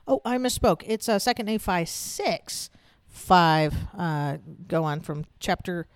Oh, 0.07 0.21
I 0.25 0.37
misspoke. 0.37 0.83
It's 0.87 1.09
uh, 1.09 1.19
Second 1.19 1.47
Nephi 1.47 1.85
6, 1.85 2.71
5. 3.09 3.75
Uh, 3.97 4.37
go 4.69 4.85
on 4.85 5.01
from 5.01 5.25
chapter 5.39 5.87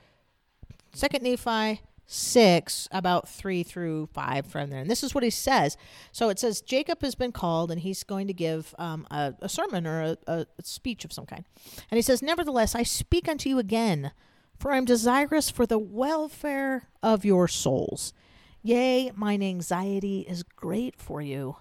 Second 0.94 1.22
Nephi 1.22 1.82
6, 2.06 2.88
about 2.92 3.28
3 3.28 3.62
through 3.62 4.08
5 4.12 4.46
from 4.46 4.70
there. 4.70 4.80
And 4.80 4.90
this 4.90 5.02
is 5.02 5.14
what 5.14 5.24
he 5.24 5.30
says. 5.30 5.76
So 6.12 6.28
it 6.28 6.38
says, 6.38 6.60
Jacob 6.60 7.00
has 7.02 7.14
been 7.14 7.32
called, 7.32 7.70
and 7.70 7.80
he's 7.80 8.04
going 8.04 8.26
to 8.26 8.34
give 8.34 8.74
um, 8.78 9.06
a, 9.10 9.34
a, 9.40 9.48
sermon 9.48 9.86
or 9.86 10.02
a, 10.02 10.16
a 10.26 10.46
speech 10.62 11.04
of 11.04 11.12
some 11.12 11.26
kind. 11.26 11.44
And 11.90 11.96
he 11.96 12.02
says, 12.02 12.22
Nevertheless, 12.22 12.74
I 12.74 12.82
speak 12.82 13.28
unto 13.28 13.48
you 13.48 13.58
again, 13.58 14.12
for 14.58 14.72
I 14.72 14.76
am 14.76 14.84
desirous 14.84 15.50
for 15.50 15.66
the 15.66 15.78
welfare 15.78 16.88
of 17.02 17.24
your 17.24 17.48
souls. 17.48 18.12
Yea, 18.62 19.12
mine 19.14 19.42
anxiety 19.42 20.20
is 20.20 20.42
great 20.42 20.96
for 20.96 21.20
you. 21.20 21.56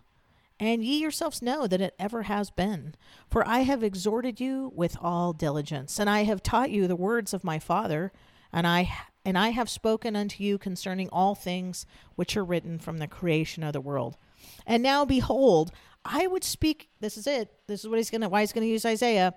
And 0.60 0.84
ye 0.84 1.00
yourselves 1.00 1.42
know 1.42 1.68
that 1.68 1.82
it 1.82 1.96
ever 2.00 2.24
has 2.24 2.50
been. 2.50 2.96
For 3.30 3.46
I 3.48 3.60
have 3.60 3.84
exhorted 3.84 4.40
you 4.40 4.72
with 4.76 4.96
all 5.02 5.34
diligence, 5.34 6.00
and 6.00 6.10
I 6.10 6.24
have 6.24 6.44
taught 6.44 6.70
you 6.70 6.88
the 6.88 6.96
words 6.96 7.34
of 7.34 7.44
my 7.44 7.60
Father, 7.60 8.14
and 8.54 8.68
I 8.68 8.90
and 9.26 9.38
I 9.38 9.50
have 9.50 9.70
spoken 9.70 10.16
unto 10.16 10.44
you 10.44 10.58
concerning 10.58 11.10
all 11.10 11.36
things 11.36 11.86
which 12.16 12.36
are 12.36 12.44
written 12.44 12.80
from 12.80 12.98
the 12.98 13.08
creation 13.08 13.64
of 13.64 13.74
the 13.74 13.82
world. 13.82 14.18
And 14.66 14.84
now 14.84 15.06
behold, 15.06 15.72
I 16.04 16.28
would 16.28 16.44
speak. 16.44 16.90
This 17.00 17.18
is 17.18 17.28
it. 17.28 17.50
This 17.68 17.82
is 17.82 17.90
what 17.90 17.98
he's 17.98 18.10
gonna. 18.10 18.30
Why 18.30 18.42
he's 18.42 18.54
gonna 18.54 18.66
use 18.66 18.86
Isaiah. 18.86 19.34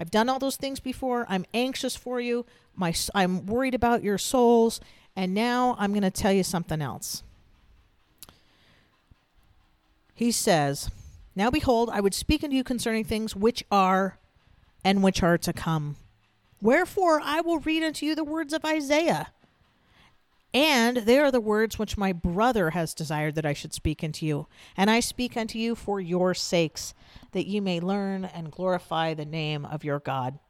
I've 0.00 0.10
done 0.10 0.28
all 0.28 0.38
those 0.38 0.56
things 0.56 0.80
before. 0.80 1.26
I'm 1.28 1.44
anxious 1.52 1.94
for 1.94 2.20
you. 2.20 2.46
My, 2.74 2.94
I'm 3.14 3.44
worried 3.44 3.74
about 3.74 4.02
your 4.02 4.16
souls. 4.16 4.80
And 5.14 5.34
now 5.34 5.76
I'm 5.78 5.92
going 5.92 6.02
to 6.02 6.10
tell 6.10 6.32
you 6.32 6.42
something 6.42 6.80
else. 6.80 7.22
He 10.14 10.32
says, 10.32 10.90
Now 11.34 11.50
behold, 11.50 11.90
I 11.92 12.00
would 12.00 12.14
speak 12.14 12.42
unto 12.44 12.56
you 12.56 12.64
concerning 12.64 13.04
things 13.04 13.36
which 13.36 13.64
are 13.70 14.18
and 14.84 15.02
which 15.02 15.22
are 15.22 15.36
to 15.38 15.52
come. 15.52 15.96
Wherefore 16.60 17.20
I 17.22 17.40
will 17.40 17.58
read 17.58 17.82
unto 17.82 18.06
you 18.06 18.14
the 18.14 18.24
words 18.24 18.52
of 18.52 18.64
Isaiah. 18.64 19.32
And 20.52 20.98
they 20.98 21.18
are 21.18 21.30
the 21.30 21.40
words 21.40 21.78
which 21.78 21.96
my 21.96 22.12
brother 22.12 22.70
has 22.70 22.92
desired 22.92 23.36
that 23.36 23.46
I 23.46 23.52
should 23.52 23.72
speak 23.72 24.02
unto 24.02 24.26
you. 24.26 24.48
And 24.76 24.90
I 24.90 25.00
speak 25.00 25.36
unto 25.36 25.58
you 25.58 25.74
for 25.74 26.00
your 26.00 26.34
sakes, 26.34 26.92
that 27.32 27.46
ye 27.46 27.60
may 27.60 27.78
learn 27.78 28.24
and 28.24 28.50
glorify 28.50 29.14
the 29.14 29.24
name 29.24 29.64
of 29.64 29.84
your 29.84 30.00
God. 30.00 30.40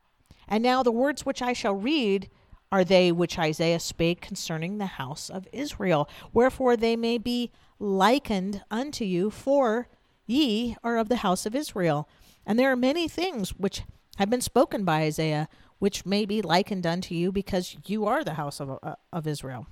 And 0.48 0.62
now 0.62 0.82
the 0.82 0.90
words 0.90 1.26
which 1.26 1.42
I 1.42 1.52
shall 1.52 1.74
read 1.74 2.30
are 2.72 2.84
they 2.84 3.12
which 3.12 3.38
Isaiah 3.38 3.80
spake 3.80 4.20
concerning 4.20 4.78
the 4.78 4.86
house 4.86 5.28
of 5.28 5.46
Israel. 5.52 6.08
Wherefore 6.32 6.76
they 6.76 6.96
may 6.96 7.18
be 7.18 7.50
likened 7.78 8.62
unto 8.70 9.04
you, 9.04 9.30
for 9.30 9.88
ye 10.26 10.76
are 10.82 10.96
of 10.96 11.08
the 11.08 11.16
house 11.16 11.44
of 11.46 11.54
Israel. 11.54 12.08
And 12.46 12.58
there 12.58 12.70
are 12.70 12.76
many 12.76 13.06
things 13.06 13.50
which 13.50 13.82
have 14.16 14.30
been 14.30 14.40
spoken 14.40 14.84
by 14.84 15.02
Isaiah, 15.02 15.48
which 15.80 16.06
may 16.06 16.24
be 16.24 16.40
likened 16.40 16.86
unto 16.86 17.14
you, 17.14 17.32
because 17.32 17.76
you 17.86 18.06
are 18.06 18.22
the 18.22 18.34
house 18.34 18.60
of, 18.60 18.78
uh, 18.82 18.94
of 19.12 19.26
Israel. 19.26 19.66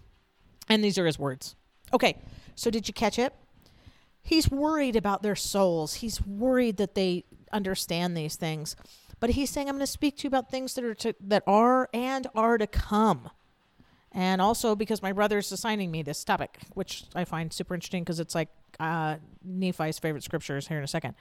And 0.69 0.83
these 0.83 0.99
are 0.99 1.07
his 1.07 1.19
words. 1.19 1.55
Okay, 1.93 2.21
so 2.57 2.71
did 2.71 2.89
you 2.89 2.93
catch 2.93 3.19
it? 3.19 3.33
He's 4.21 4.51
worried 4.51 4.97
about 4.97 5.23
their 5.23 5.37
souls. 5.37 5.95
He's 5.95 6.21
worried 6.21 6.77
that 6.79 6.95
they 6.95 7.25
understand 7.53 8.17
these 8.17 8.37
things. 8.37 8.77
But 9.21 9.31
he's 9.31 9.51
saying, 9.51 9.69
I'm 9.69 9.77
going 9.77 9.87
to 9.87 9.91
speak 9.91 10.19
to 10.19 10.25
you 10.25 10.29
about 10.29 10.51
things 10.51 10.75
that 10.75 10.85
are 10.85 10.95
to, 10.95 11.15
that 11.21 11.45
are 11.47 11.89
and 11.95 12.27
are 12.35 12.59
to 12.59 12.67
come. 12.67 13.31
And 14.13 14.41
also 14.41 14.75
because 14.75 15.03
my 15.03 15.13
brother 15.13 15.39
is 15.39 15.53
assigning 15.53 15.91
me 15.91 16.03
this 16.03 16.25
topic, 16.25 16.59
which 16.75 17.05
I 17.15 17.25
find 17.25 17.53
super 17.53 17.75
interesting 17.75 18.03
because 18.05 18.21
it's 18.21 18.35
like 18.35 18.49
uh, 18.81 19.17
Nephi's 19.45 19.99
favorite 19.99 20.25
scriptures 20.25 20.69
here 20.69 20.79
in 20.79 20.85
a 20.85 20.89
second. 20.89 21.15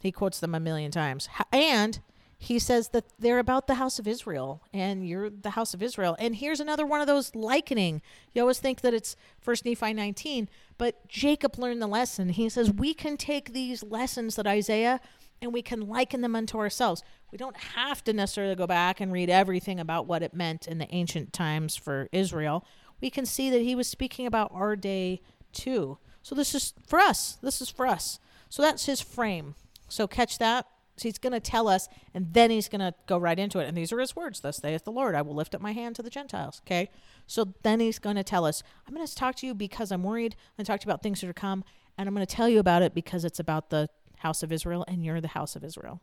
He 0.00 0.12
quotes 0.12 0.40
them 0.40 0.54
a 0.54 0.60
million 0.60 0.90
times. 0.90 1.28
And 1.52 2.00
he 2.42 2.58
says 2.58 2.88
that 2.88 3.04
they're 3.18 3.38
about 3.38 3.66
the 3.66 3.74
house 3.74 3.98
of 3.98 4.08
Israel 4.08 4.62
and 4.72 5.06
you're 5.06 5.28
the 5.28 5.50
house 5.50 5.74
of 5.74 5.82
Israel. 5.82 6.16
And 6.18 6.34
here's 6.34 6.58
another 6.58 6.86
one 6.86 7.02
of 7.02 7.06
those 7.06 7.34
likening. 7.34 8.00
You 8.32 8.40
always 8.40 8.58
think 8.58 8.80
that 8.80 8.94
it's 8.94 9.14
First 9.42 9.66
Nephi 9.66 9.92
19, 9.92 10.48
but 10.78 11.06
Jacob 11.06 11.58
learned 11.58 11.82
the 11.82 11.86
lesson. 11.86 12.30
He 12.30 12.48
says 12.48 12.72
we 12.72 12.94
can 12.94 13.18
take 13.18 13.52
these 13.52 13.82
lessons 13.82 14.36
that 14.36 14.46
Isaiah 14.46 15.02
and 15.42 15.52
we 15.52 15.60
can 15.60 15.86
liken 15.86 16.22
them 16.22 16.34
unto 16.34 16.56
ourselves. 16.56 17.02
We 17.30 17.36
don't 17.36 17.58
have 17.58 18.02
to 18.04 18.14
necessarily 18.14 18.54
go 18.54 18.66
back 18.66 19.02
and 19.02 19.12
read 19.12 19.28
everything 19.28 19.78
about 19.78 20.06
what 20.06 20.22
it 20.22 20.32
meant 20.32 20.66
in 20.66 20.78
the 20.78 20.92
ancient 20.94 21.34
times 21.34 21.76
for 21.76 22.08
Israel. 22.10 22.64
We 23.02 23.10
can 23.10 23.26
see 23.26 23.50
that 23.50 23.60
he 23.60 23.74
was 23.74 23.86
speaking 23.86 24.26
about 24.26 24.50
our 24.54 24.76
day 24.76 25.20
too. 25.52 25.98
So 26.22 26.34
this 26.34 26.54
is 26.54 26.72
for 26.86 26.98
us. 26.98 27.36
This 27.42 27.60
is 27.60 27.68
for 27.68 27.86
us. 27.86 28.18
So 28.48 28.62
that's 28.62 28.86
his 28.86 29.02
frame. 29.02 29.56
So 29.90 30.06
catch 30.06 30.38
that. 30.38 30.66
So 31.00 31.08
he's 31.08 31.18
going 31.18 31.32
to 31.32 31.40
tell 31.40 31.66
us, 31.66 31.88
and 32.12 32.34
then 32.34 32.50
he's 32.50 32.68
going 32.68 32.80
to 32.80 32.92
go 33.06 33.16
right 33.16 33.38
into 33.38 33.58
it. 33.58 33.66
And 33.66 33.74
these 33.74 33.90
are 33.90 33.98
his 33.98 34.14
words 34.14 34.40
Thus 34.40 34.58
saith 34.58 34.84
the 34.84 34.92
Lord, 34.92 35.14
I 35.14 35.22
will 35.22 35.34
lift 35.34 35.54
up 35.54 35.62
my 35.62 35.72
hand 35.72 35.96
to 35.96 36.02
the 36.02 36.10
Gentiles. 36.10 36.60
Okay? 36.66 36.90
So 37.26 37.54
then 37.62 37.80
he's 37.80 37.98
going 37.98 38.16
to 38.16 38.22
tell 38.22 38.44
us, 38.44 38.62
I'm 38.86 38.94
going 38.94 39.06
to 39.06 39.14
talk 39.14 39.36
to 39.36 39.46
you 39.46 39.54
because 39.54 39.90
I'm 39.90 40.02
worried. 40.02 40.34
I'm 40.34 40.58
going 40.58 40.66
to 40.66 40.72
talk 40.72 40.80
to 40.80 40.86
you 40.86 40.90
about 40.90 41.02
things 41.02 41.22
that 41.22 41.28
are 41.28 41.32
to 41.32 41.40
come, 41.40 41.64
and 41.96 42.06
I'm 42.06 42.14
going 42.14 42.26
to 42.26 42.34
tell 42.34 42.50
you 42.50 42.58
about 42.58 42.82
it 42.82 42.94
because 42.94 43.24
it's 43.24 43.40
about 43.40 43.70
the 43.70 43.88
house 44.18 44.42
of 44.42 44.52
Israel, 44.52 44.84
and 44.86 45.02
you're 45.02 45.22
the 45.22 45.28
house 45.28 45.56
of 45.56 45.64
Israel. 45.64 46.02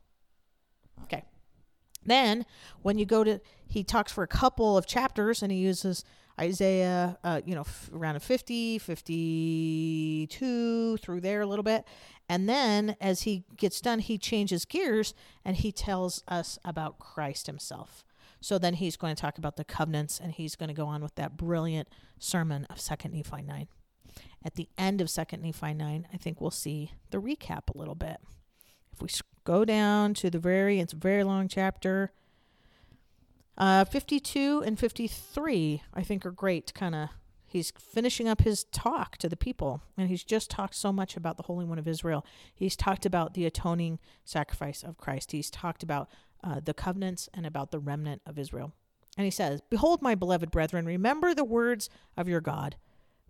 Okay. 1.03 1.23
Then, 2.03 2.47
when 2.81 2.97
you 2.97 3.05
go 3.05 3.23
to, 3.23 3.39
he 3.67 3.83
talks 3.83 4.11
for 4.11 4.23
a 4.23 4.27
couple 4.27 4.77
of 4.77 4.87
chapters 4.87 5.43
and 5.43 5.51
he 5.51 5.59
uses 5.59 6.03
Isaiah, 6.39 7.17
uh, 7.23 7.41
you 7.45 7.55
know, 7.55 7.61
f- 7.61 7.89
around 7.93 8.21
50, 8.21 8.79
52, 8.79 10.97
through 10.97 11.21
there 11.21 11.41
a 11.41 11.45
little 11.45 11.63
bit. 11.63 11.85
And 12.29 12.49
then 12.49 12.95
as 12.99 13.21
he 13.21 13.45
gets 13.55 13.79
done, 13.79 13.99
he 13.99 14.17
changes 14.17 14.65
gears 14.65 15.13
and 15.45 15.55
he 15.55 15.71
tells 15.71 16.23
us 16.27 16.59
about 16.65 16.99
Christ 16.99 17.47
himself. 17.47 18.03
So 18.41 18.57
then 18.57 18.75
he's 18.75 18.97
going 18.97 19.15
to 19.15 19.21
talk 19.21 19.37
about 19.37 19.55
the 19.55 19.63
covenants 19.63 20.19
and 20.19 20.31
he's 20.31 20.55
going 20.55 20.67
to 20.67 20.75
go 20.75 20.87
on 20.87 21.01
with 21.01 21.15
that 21.15 21.37
brilliant 21.37 21.87
sermon 22.19 22.65
of 22.69 22.77
2nd 22.77 23.13
Nephi 23.13 23.41
9. 23.41 23.67
At 24.43 24.55
the 24.55 24.69
end 24.77 25.01
of 25.01 25.07
2nd 25.07 25.41
Nephi 25.41 25.73
9, 25.73 26.07
I 26.13 26.17
think 26.17 26.39
we'll 26.39 26.51
see 26.51 26.91
the 27.11 27.19
recap 27.19 27.73
a 27.73 27.77
little 27.77 27.95
bit. 27.95 28.17
If 28.93 29.01
we 29.01 29.09
go 29.43 29.65
down 29.65 30.13
to 30.15 30.29
the 30.29 30.39
very, 30.39 30.79
it's 30.79 30.93
a 30.93 30.97
very 30.97 31.23
long 31.23 31.47
chapter. 31.47 32.11
Uh, 33.57 33.85
52 33.85 34.63
and 34.65 34.77
53, 34.77 35.81
I 35.93 36.03
think, 36.03 36.25
are 36.25 36.31
great. 36.31 36.73
Kind 36.73 36.93
of, 36.93 37.09
he's 37.57 37.71
finishing 37.71 38.27
up 38.27 38.41
his 38.41 38.63
talk 38.65 39.17
to 39.17 39.27
the 39.27 39.35
people, 39.35 39.81
and 39.97 40.09
he's 40.09 40.23
just 40.23 40.49
talked 40.49 40.75
so 40.75 40.93
much 40.93 41.17
about 41.17 41.37
the 41.37 41.43
Holy 41.43 41.65
One 41.65 41.79
of 41.79 41.87
Israel. 41.87 42.25
He's 42.53 42.75
talked 42.75 43.05
about 43.05 43.33
the 43.33 43.45
atoning 43.45 43.99
sacrifice 44.23 44.83
of 44.83 44.97
Christ. 44.97 45.31
He's 45.31 45.49
talked 45.49 45.83
about 45.83 46.09
uh, 46.43 46.61
the 46.63 46.73
covenants 46.73 47.27
and 47.33 47.45
about 47.45 47.71
the 47.71 47.79
remnant 47.79 48.21
of 48.25 48.37
Israel. 48.37 48.73
And 49.17 49.25
he 49.25 49.31
says, 49.31 49.61
Behold, 49.69 50.01
my 50.01 50.15
beloved 50.15 50.51
brethren, 50.51 50.85
remember 50.85 51.33
the 51.33 51.43
words 51.43 51.89
of 52.15 52.27
your 52.27 52.41
God. 52.41 52.75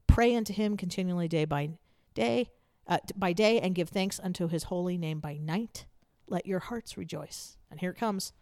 Pray 0.06 0.36
unto 0.36 0.54
him 0.54 0.78
continually 0.78 1.28
day 1.28 1.46
by 1.46 1.70
day, 2.14 2.50
uh, 2.88 3.00
by 3.16 3.34
day, 3.34 3.60
and 3.60 3.76
give 3.76 3.90
thanks 3.90 4.20
unto 4.22 4.48
his 4.48 4.64
holy 4.64 4.98
name 4.98 5.20
by 5.20 5.38
night. 5.38 5.86
Let 6.28 6.46
your 6.46 6.60
hearts 6.60 6.98
rejoice. 6.98 7.58
And 7.72 7.80
here 7.80 7.92
it 7.92 7.98
comes. 7.98 8.34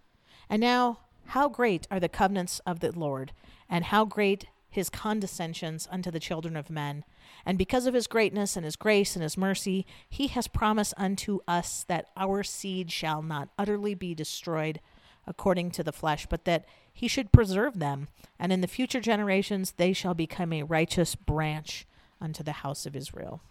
And 0.49 0.59
now 0.59 1.01
how 1.27 1.49
great 1.49 1.87
are 1.91 1.99
the 1.99 2.09
covenants 2.09 2.59
of 2.65 2.79
the 2.79 2.91
Lord, 2.91 3.31
and 3.69 3.85
how 3.85 4.05
great 4.05 4.47
his 4.75 4.89
condescensions 4.89 5.87
unto 5.89 6.11
the 6.11 6.19
children 6.19 6.55
of 6.55 6.69
men. 6.69 7.03
And 7.45 7.57
because 7.57 7.87
of 7.87 7.93
his 7.93 8.07
greatness 8.07 8.55
and 8.55 8.65
his 8.65 8.75
grace 8.75 9.15
and 9.15 9.23
his 9.23 9.37
mercy, 9.37 9.85
he 10.09 10.27
has 10.27 10.47
promised 10.47 10.93
unto 10.97 11.39
us 11.47 11.85
that 11.87 12.09
our 12.17 12.43
seed 12.43 12.91
shall 12.91 13.21
not 13.21 13.49
utterly 13.57 13.95
be 13.95 14.13
destroyed 14.13 14.81
according 15.25 15.71
to 15.71 15.83
the 15.83 15.93
flesh, 15.93 16.27
but 16.29 16.45
that 16.45 16.65
he 16.93 17.07
should 17.07 17.31
preserve 17.31 17.79
them, 17.79 18.09
and 18.37 18.51
in 18.51 18.61
the 18.61 18.67
future 18.67 18.99
generations 18.99 19.73
they 19.77 19.93
shall 19.93 20.13
become 20.13 20.53
a 20.53 20.63
righteous 20.63 21.15
branch 21.15 21.87
unto 22.19 22.43
the 22.43 22.51
house 22.51 22.85
of 22.85 22.95
Israel. 22.95 23.41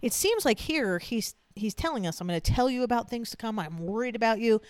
It 0.00 0.12
seems 0.12 0.44
like 0.44 0.60
here 0.60 0.98
he's 0.98 1.34
he's 1.54 1.74
telling 1.74 2.06
us, 2.06 2.20
I'm 2.20 2.26
going 2.26 2.40
to 2.40 2.52
tell 2.52 2.70
you 2.70 2.82
about 2.82 3.10
things 3.10 3.28
to 3.30 3.36
come. 3.36 3.58
I'm 3.58 3.78
worried 3.78 4.16
about 4.16 4.38
you 4.38 4.62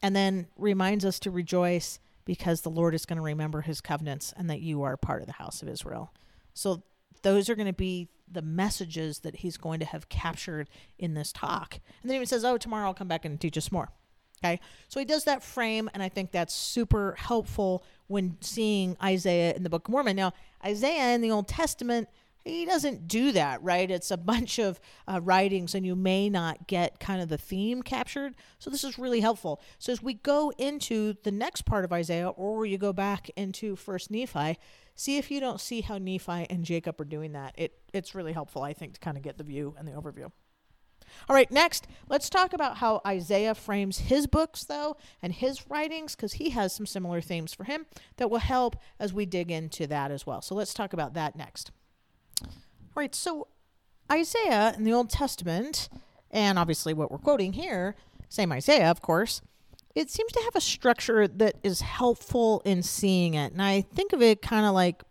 and 0.00 0.16
then 0.16 0.46
reminds 0.56 1.04
us 1.04 1.18
to 1.20 1.30
rejoice 1.30 1.98
because 2.24 2.60
the 2.60 2.70
Lord 2.70 2.94
is 2.94 3.06
going 3.06 3.16
to 3.16 3.22
remember 3.22 3.62
his 3.62 3.80
covenants 3.80 4.32
and 4.36 4.48
that 4.50 4.60
you 4.60 4.82
are 4.82 4.96
part 4.96 5.20
of 5.20 5.26
the 5.26 5.34
house 5.34 5.62
of 5.62 5.68
Israel. 5.68 6.12
So 6.54 6.82
those 7.22 7.48
are 7.48 7.54
going 7.54 7.66
to 7.66 7.72
be 7.72 8.08
the 8.30 8.42
messages 8.42 9.20
that 9.20 9.36
he's 9.36 9.56
going 9.56 9.80
to 9.80 9.86
have 9.86 10.08
captured 10.08 10.68
in 10.98 11.14
this 11.14 11.32
talk. 11.32 11.78
And 12.02 12.10
then 12.10 12.18
he 12.18 12.26
says, 12.26 12.44
Oh, 12.44 12.56
tomorrow 12.56 12.86
I'll 12.86 12.94
come 12.94 13.08
back 13.08 13.24
and 13.24 13.40
teach 13.40 13.58
us 13.58 13.70
more. 13.70 13.88
Okay. 14.44 14.60
So 14.88 14.98
he 14.98 15.06
does 15.06 15.24
that 15.24 15.42
frame, 15.42 15.88
and 15.94 16.02
I 16.02 16.08
think 16.08 16.32
that's 16.32 16.52
super 16.52 17.14
helpful 17.16 17.84
when 18.08 18.36
seeing 18.40 18.96
Isaiah 19.02 19.54
in 19.54 19.62
the 19.62 19.70
Book 19.70 19.86
of 19.86 19.92
Mormon. 19.92 20.16
Now, 20.16 20.32
Isaiah 20.64 21.14
in 21.14 21.20
the 21.20 21.30
Old 21.30 21.46
Testament 21.46 22.08
he 22.44 22.64
doesn't 22.64 23.06
do 23.06 23.32
that, 23.32 23.62
right? 23.62 23.90
It's 23.90 24.10
a 24.10 24.16
bunch 24.16 24.58
of 24.58 24.80
uh, 25.06 25.20
writings, 25.20 25.74
and 25.74 25.86
you 25.86 25.94
may 25.94 26.28
not 26.28 26.66
get 26.66 26.98
kind 26.98 27.22
of 27.22 27.28
the 27.28 27.38
theme 27.38 27.82
captured. 27.82 28.34
So, 28.58 28.70
this 28.70 28.84
is 28.84 28.98
really 28.98 29.20
helpful. 29.20 29.60
So, 29.78 29.92
as 29.92 30.02
we 30.02 30.14
go 30.14 30.52
into 30.58 31.14
the 31.22 31.30
next 31.30 31.62
part 31.62 31.84
of 31.84 31.92
Isaiah, 31.92 32.28
or 32.28 32.66
you 32.66 32.78
go 32.78 32.92
back 32.92 33.30
into 33.36 33.76
First 33.76 34.10
Nephi, 34.10 34.58
see 34.94 35.18
if 35.18 35.30
you 35.30 35.40
don't 35.40 35.60
see 35.60 35.82
how 35.82 35.98
Nephi 35.98 36.46
and 36.50 36.64
Jacob 36.64 37.00
are 37.00 37.04
doing 37.04 37.32
that. 37.32 37.54
It, 37.56 37.78
it's 37.92 38.14
really 38.14 38.32
helpful, 38.32 38.62
I 38.62 38.72
think, 38.72 38.94
to 38.94 39.00
kind 39.00 39.16
of 39.16 39.22
get 39.22 39.38
the 39.38 39.44
view 39.44 39.74
and 39.78 39.86
the 39.86 39.92
overview. 39.92 40.30
All 41.28 41.36
right, 41.36 41.50
next, 41.50 41.86
let's 42.08 42.30
talk 42.30 42.52
about 42.52 42.78
how 42.78 43.02
Isaiah 43.06 43.54
frames 43.54 43.98
his 43.98 44.26
books, 44.26 44.64
though, 44.64 44.96
and 45.20 45.32
his 45.32 45.68
writings, 45.68 46.16
because 46.16 46.34
he 46.34 46.50
has 46.50 46.74
some 46.74 46.86
similar 46.86 47.20
themes 47.20 47.52
for 47.52 47.64
him 47.64 47.86
that 48.16 48.30
will 48.30 48.38
help 48.38 48.76
as 48.98 49.12
we 49.12 49.26
dig 49.26 49.50
into 49.50 49.86
that 49.86 50.10
as 50.10 50.26
well. 50.26 50.42
So, 50.42 50.54
let's 50.54 50.74
talk 50.74 50.92
about 50.92 51.14
that 51.14 51.36
next. 51.36 51.70
Right. 52.94 53.14
So 53.14 53.48
Isaiah 54.10 54.74
in 54.76 54.84
the 54.84 54.92
Old 54.92 55.10
Testament, 55.10 55.88
and 56.30 56.58
obviously 56.58 56.92
what 56.92 57.10
we're 57.10 57.18
quoting 57.18 57.54
here, 57.54 57.96
same 58.28 58.52
Isaiah, 58.52 58.90
of 58.90 59.00
course, 59.00 59.40
it 59.94 60.10
seems 60.10 60.32
to 60.32 60.40
have 60.42 60.56
a 60.56 60.60
structure 60.60 61.28
that 61.28 61.56
is 61.62 61.80
helpful 61.80 62.62
in 62.64 62.82
seeing 62.82 63.34
it. 63.34 63.52
And 63.52 63.62
I 63.62 63.82
think 63.82 64.12
of 64.12 64.22
it 64.22 64.40
kind 64.40 64.64
of 64.64 64.72
like 64.72 65.02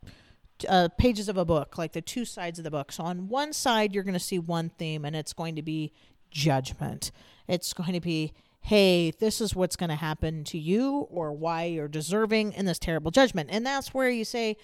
uh, 0.68 0.90
pages 0.98 1.30
of 1.30 1.38
a 1.38 1.46
book, 1.46 1.78
like 1.78 1.94
the 1.94 2.02
two 2.02 2.26
sides 2.26 2.60
of 2.60 2.64
the 2.64 2.72
book. 2.72 2.92
So 2.92 3.04
on 3.04 3.28
one 3.30 3.54
side, 3.54 3.94
you're 3.94 4.04
going 4.04 4.14
to 4.14 4.20
see 4.20 4.40
one 4.40 4.70
theme, 4.70 5.06
and 5.06 5.16
it's 5.16 5.34
going 5.34 5.56
to 5.56 5.62
be 5.62 5.92
judgment. 6.32 7.12
It's 7.48 7.74
going 7.74 7.94
to 7.94 8.00
be 8.00 8.34
hey, 8.64 9.12
this 9.20 9.42
is 9.42 9.56
what's 9.56 9.76
going 9.76 9.90
to 9.90 9.96
happen 9.96 10.44
to 10.44 10.58
you 10.58 11.08
or 11.10 11.34
why 11.34 11.64
you're 11.64 11.88
deserving 11.88 12.54
in 12.54 12.66
this 12.66 12.78
terrible 12.78 13.12
judgment. 13.12 13.50
And 13.52 13.66
that's 13.66 13.94
where 13.94 14.10
you 14.10 14.24
say, 14.24 14.56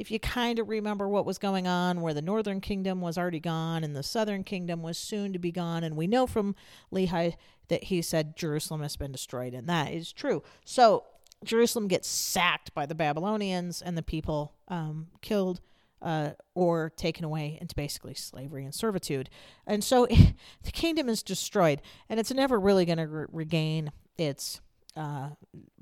if 0.00 0.10
you 0.10 0.18
kind 0.18 0.58
of 0.58 0.70
remember 0.70 1.06
what 1.06 1.26
was 1.26 1.36
going 1.36 1.66
on, 1.66 2.00
where 2.00 2.14
the 2.14 2.22
northern 2.22 2.62
kingdom 2.62 3.02
was 3.02 3.18
already 3.18 3.38
gone 3.38 3.84
and 3.84 3.94
the 3.94 4.02
southern 4.02 4.44
kingdom 4.44 4.82
was 4.82 4.96
soon 4.96 5.34
to 5.34 5.38
be 5.38 5.52
gone, 5.52 5.84
and 5.84 5.94
we 5.94 6.06
know 6.06 6.26
from 6.26 6.54
Lehi 6.90 7.34
that 7.68 7.84
he 7.84 8.00
said 8.00 8.34
Jerusalem 8.34 8.80
has 8.80 8.96
been 8.96 9.12
destroyed, 9.12 9.52
and 9.52 9.68
that 9.68 9.92
is 9.92 10.10
true. 10.10 10.42
So 10.64 11.04
Jerusalem 11.44 11.86
gets 11.86 12.08
sacked 12.08 12.72
by 12.72 12.86
the 12.86 12.94
Babylonians, 12.94 13.82
and 13.82 13.94
the 13.94 14.02
people 14.02 14.54
um, 14.68 15.08
killed 15.20 15.60
uh, 16.00 16.30
or 16.54 16.90
taken 16.96 17.26
away 17.26 17.58
into 17.60 17.74
basically 17.74 18.14
slavery 18.14 18.64
and 18.64 18.74
servitude. 18.74 19.28
And 19.66 19.84
so 19.84 20.06
the 20.62 20.72
kingdom 20.72 21.10
is 21.10 21.22
destroyed, 21.22 21.82
and 22.08 22.18
it's 22.18 22.32
never 22.32 22.58
really 22.58 22.86
going 22.86 22.98
to 22.98 23.06
re- 23.06 23.26
regain 23.30 23.92
its 24.16 24.62
uh, 24.96 25.30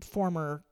former 0.01 0.65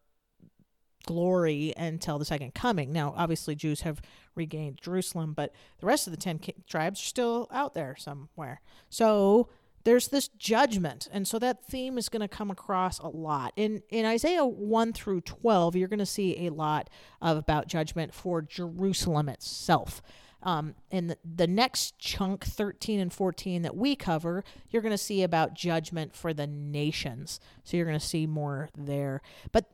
glory 1.06 1.72
until 1.76 2.18
the 2.18 2.24
second 2.24 2.54
coming. 2.54 2.92
Now, 2.92 3.14
obviously, 3.16 3.54
Jews 3.54 3.80
have 3.82 4.02
regained 4.34 4.80
Jerusalem, 4.82 5.32
but 5.32 5.52
the 5.78 5.86
rest 5.86 6.06
of 6.06 6.12
the 6.12 6.18
10 6.18 6.40
tribes 6.68 7.00
are 7.00 7.04
still 7.04 7.48
out 7.50 7.74
there 7.74 7.96
somewhere. 7.96 8.60
So 8.90 9.48
there's 9.86 10.08
this 10.08 10.26
judgment 10.26 11.08
and 11.12 11.28
so 11.28 11.38
that 11.38 11.64
theme 11.64 11.96
is 11.96 12.08
going 12.08 12.20
to 12.20 12.28
come 12.28 12.50
across 12.50 12.98
a 12.98 13.06
lot 13.06 13.52
in 13.54 13.80
in 13.88 14.04
isaiah 14.04 14.44
1 14.44 14.92
through 14.92 15.20
12 15.20 15.76
you're 15.76 15.86
going 15.86 16.00
to 16.00 16.04
see 16.04 16.44
a 16.44 16.50
lot 16.50 16.90
of 17.22 17.36
about 17.36 17.68
judgment 17.68 18.12
for 18.12 18.42
jerusalem 18.42 19.28
itself 19.28 20.02
um, 20.42 20.74
in 20.90 21.06
the, 21.06 21.18
the 21.24 21.46
next 21.46 21.98
chunk 21.98 22.44
13 22.44 22.98
and 22.98 23.12
14 23.12 23.62
that 23.62 23.76
we 23.76 23.94
cover 23.94 24.42
you're 24.70 24.82
going 24.82 24.90
to 24.90 24.98
see 24.98 25.22
about 25.22 25.54
judgment 25.54 26.16
for 26.16 26.34
the 26.34 26.48
nations 26.48 27.38
so 27.62 27.76
you're 27.76 27.86
going 27.86 27.98
to 27.98 28.04
see 28.04 28.26
more 28.26 28.68
there 28.76 29.22
but 29.52 29.70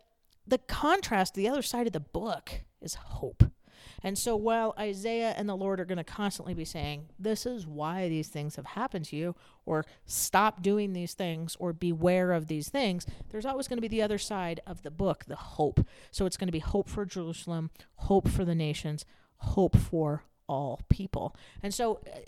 the 0.47 0.59
contrast 0.59 1.35
the 1.35 1.49
other 1.49 1.63
side 1.63 1.87
of 1.87 1.93
the 1.93 2.01
book 2.01 2.63
is 2.81 2.95
hope 2.95 3.45
and 4.03 4.19
so 4.19 4.37
while 4.37 4.75
Isaiah 4.79 5.35
and 5.37 5.49
the 5.49 5.57
Lord 5.57 5.81
are 5.81 5.85
going 5.85 5.99
to 5.99 6.05
constantly 6.05 6.55
be 6.55 6.65
saying, 6.65 7.09
This 7.19 7.47
is 7.47 7.67
why 7.67 8.09
these 8.09 8.29
things 8.29 8.57
have 8.57 8.67
happened 8.67 9.07
to 9.07 9.17
you, 9.17 9.35
or 9.65 9.85
stop 10.05 10.63
doing 10.63 10.93
these 10.93 11.15
things, 11.15 11.57
or 11.61 11.73
beware 11.73 12.33
of 12.33 12.49
these 12.49 12.69
things, 12.69 13.07
there's 13.31 13.47
always 13.47 13.69
going 13.69 13.77
to 13.77 13.83
be 13.83 13.89
the 13.89 14.03
other 14.03 14.19
side 14.19 14.61
of 14.67 14.83
the 14.83 14.91
book, 14.91 15.25
the 15.27 15.37
hope. 15.37 15.87
So 16.11 16.27
it's 16.27 16.37
going 16.37 16.49
to 16.49 16.53
be 16.53 16.59
hope 16.59 16.89
for 16.89 17.05
Jerusalem, 17.05 17.71
hope 17.97 18.29
for 18.29 18.45
the 18.45 18.55
nations, 18.55 19.05
hope 19.37 19.77
for 19.77 20.25
all 20.49 20.81
people. 20.89 21.37
And 21.63 21.73
so 21.73 22.01
uh, 22.07 22.19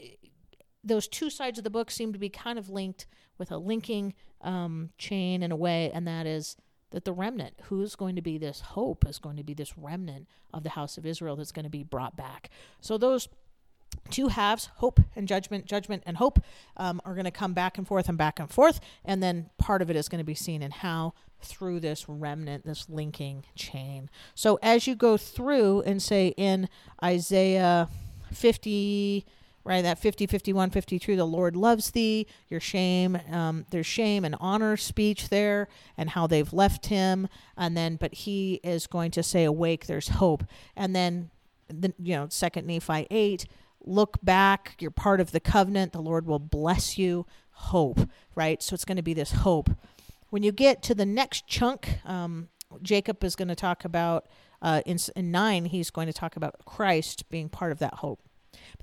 those 0.83 1.09
two 1.09 1.31
sides 1.31 1.59
of 1.59 1.65
the 1.65 1.71
book 1.71 1.91
seem 1.91 2.13
to 2.13 2.19
be 2.19 2.29
kind 2.29 2.59
of 2.59 2.69
linked 2.69 3.07
with 3.37 3.51
a 3.51 3.57
linking 3.57 4.15
um, 4.43 4.91
chain 4.97 5.43
in 5.43 5.51
a 5.51 5.57
way, 5.57 5.91
and 5.93 6.07
that 6.07 6.27
is 6.27 6.57
that 6.95 7.05
the 7.05 7.13
remnant, 7.13 7.55
who's 7.65 7.97
going 7.97 8.15
to 8.15 8.23
be 8.23 8.39
this 8.39 8.61
hope, 8.61 9.05
is 9.07 9.19
going 9.19 9.37
to 9.37 9.43
be 9.43 9.53
this 9.53 9.77
remnant 9.77 10.29
of 10.53 10.63
the 10.63 10.71
house 10.71 10.97
of 10.97 11.05
Israel 11.05 11.35
that's 11.35 11.51
going 11.51 11.65
to 11.65 11.71
be 11.71 11.83
brought 11.83 12.17
back. 12.17 12.51
So 12.81 12.97
those 12.97 13.29
two 14.11 14.29
halves, 14.29 14.69
hope 14.77 15.01
and 15.17 15.27
judgment, 15.27 15.67
judgment 15.67 16.05
and 16.07 16.17
hope, 16.17 16.39
um, 16.77 17.01
are 17.05 17.15
going 17.15 17.25
to 17.25 17.33
come 17.33 17.53
back 17.53 17.79
and 17.79 17.87
forth 17.87 18.09
and 18.09 18.17
back 18.17 18.39
and 18.39 18.49
forth. 18.49 18.79
And 19.05 19.21
then 19.21 19.51
part 19.59 19.83
of 19.83 19.91
it 19.91 19.97
is 19.97 20.09
going 20.09 20.21
to 20.21 20.25
be 20.25 20.37
seen 20.37 20.63
in 20.63 20.71
how 20.71 21.15
through 21.43 21.81
this 21.81 22.09
remnant, 22.09 22.65
this 22.65 22.89
linking 22.89 23.45
chain. 23.57 24.09
So 24.37 24.61
as 24.63 24.87
you 24.87 24.95
go 24.95 25.17
through 25.17 25.83
and 25.83 26.01
say 26.01 26.29
in 26.37 26.69
Isaiah 27.03 27.89
50, 28.33 29.27
right? 29.65 29.83
That 29.83 29.99
50 29.99 30.27
51 30.27 30.71
52 30.71 31.17
the 31.17 31.25
lord 31.25 31.57
loves 31.57 31.91
thee 31.93 32.27
your 32.49 32.61
shame 32.61 33.19
um, 33.31 33.65
there's 33.71 33.87
shame 33.87 34.25
and 34.25 34.37
honor 34.39 34.77
speech 34.77 35.31
there 35.31 35.69
and 35.97 36.11
how 36.11 36.27
they've 36.27 36.53
left 36.53 36.87
him. 36.87 37.29
And 37.57 37.77
then 37.77 37.97
but 37.97 38.15
he 38.15 38.61
is 38.63 38.87
going 38.87 39.11
to 39.13 39.23
say 39.23 39.45
awake 39.45 39.87
there's 39.87 40.09
hope. 40.09 40.45
And 40.77 40.95
then 40.95 41.31
the, 41.69 41.95
you 41.99 42.15
know 42.15 42.27
second 42.31 42.67
nephi 42.67 43.07
8 43.11 43.47
look 43.87 44.19
back 44.23 44.77
you're 44.81 44.91
part 44.91 45.21
of 45.21 45.33
the 45.33 45.41
covenant 45.41 45.93
the 45.93 46.01
lord 46.01 46.27
will 46.27 46.39
bless 46.39 46.99
you 46.99 47.27
hope 47.51 48.01
right? 48.35 48.63
So 48.63 48.75
it's 48.75 48.85
going 48.85 48.97
to 48.97 49.03
be 49.03 49.15
this 49.15 49.31
hope. 49.31 49.71
When 50.31 50.43
you 50.43 50.51
get 50.51 50.83
to 50.83 50.95
the 50.95 51.07
next 51.07 51.47
chunk 51.47 51.99
um, 52.05 52.49
jacob 52.83 53.23
is 53.25 53.35
going 53.37 53.49
to 53.49 53.55
talk 53.55 53.85
about 53.85 54.27
uh, 54.61 54.83
in, 54.85 54.99
in 55.17 55.31
9 55.31 55.67
he's 55.67 55.91
going 55.91 56.07
to 56.07 56.13
talk 56.13 56.37
about 56.37 56.65
christ 56.65 57.29
being 57.29 57.49
part 57.49 57.71
of 57.71 57.79
that 57.79 57.95
hope 57.95 58.21